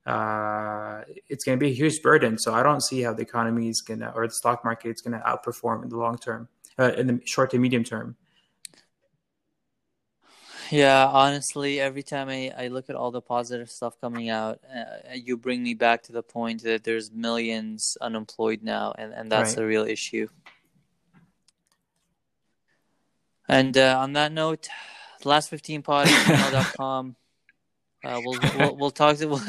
Uh, 0.06 1.04
it's 1.30 1.46
going 1.46 1.58
to 1.58 1.64
be 1.64 1.72
a 1.72 1.74
huge 1.74 2.02
burden. 2.02 2.38
So 2.38 2.54
I 2.54 2.64
don't 2.64 2.82
see 2.82 3.02
how 3.04 3.14
the 3.14 3.22
economy 3.22 3.70
is 3.70 3.80
going 3.82 4.02
to, 4.02 4.12
or 4.14 4.28
the 4.28 4.34
stock 4.34 4.66
market 4.66 4.90
is 4.90 5.02
going 5.02 5.18
to 5.18 5.26
outperform 5.26 5.84
in 5.84 5.90
the 5.90 5.98
long 5.98 6.18
term, 6.18 6.50
uh, 6.78 6.92
in 6.98 7.08
the 7.08 7.22
short 7.24 7.52
to 7.52 7.60
medium 7.60 7.86
term. 7.86 8.18
Yeah, 10.72 11.06
honestly, 11.08 11.80
every 11.80 12.04
time 12.04 12.30
I, 12.30 12.52
I 12.58 12.68
look 12.68 12.90
at 12.90 12.96
all 12.96 13.12
the 13.12 13.22
positive 13.22 13.70
stuff 13.70 14.00
coming 14.00 14.30
out, 14.30 14.60
uh, 14.74 15.14
you 15.14 15.38
bring 15.38 15.64
me 15.64 15.74
back 15.74 16.04
to 16.04 16.12
the 16.12 16.24
point 16.24 16.64
that 16.64 16.84
there's 16.84 17.12
millions 17.12 17.98
unemployed 18.02 18.62
now, 18.64 18.94
and, 18.98 19.14
and 19.14 19.32
that's 19.32 19.56
right. 19.56 19.64
a 19.64 19.68
real 19.68 19.86
issue. 19.86 20.28
And 23.48 23.78
uh, 23.78 23.98
on 24.00 24.14
that 24.14 24.32
note, 24.32 24.68
last 25.24 25.50
15 25.50 25.82
pod.com. 25.82 27.16
Uh, 28.06 28.20
we'll, 28.22 28.38
we'll 28.58 28.76
we'll 28.76 28.92
talk 28.92 29.16
to 29.16 29.26
we'll, 29.30 29.42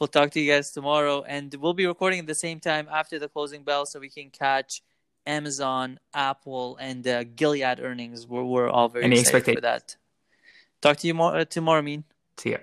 we'll 0.00 0.08
talk 0.08 0.28
to 0.32 0.40
you 0.40 0.50
guys 0.50 0.72
tomorrow, 0.72 1.22
and 1.22 1.54
we'll 1.54 1.72
be 1.72 1.86
recording 1.86 2.18
at 2.18 2.26
the 2.26 2.34
same 2.34 2.58
time 2.58 2.88
after 2.90 3.16
the 3.16 3.28
closing 3.28 3.62
bell, 3.62 3.86
so 3.86 4.00
we 4.00 4.08
can 4.08 4.28
catch 4.28 4.82
Amazon, 5.24 6.00
Apple, 6.12 6.76
and 6.80 7.06
uh, 7.06 7.22
Gilead 7.22 7.78
earnings. 7.78 8.26
We're 8.26 8.42
we're 8.42 8.68
all 8.68 8.88
very 8.88 9.04
Any 9.04 9.20
excited 9.20 9.54
for 9.54 9.60
that. 9.60 9.94
Talk 10.82 10.96
to 10.98 11.06
you 11.06 11.14
more 11.14 11.36
uh, 11.36 11.44
tomorrow, 11.44 11.80
Mean. 11.80 12.04
See 12.36 12.50
ya. 12.50 12.58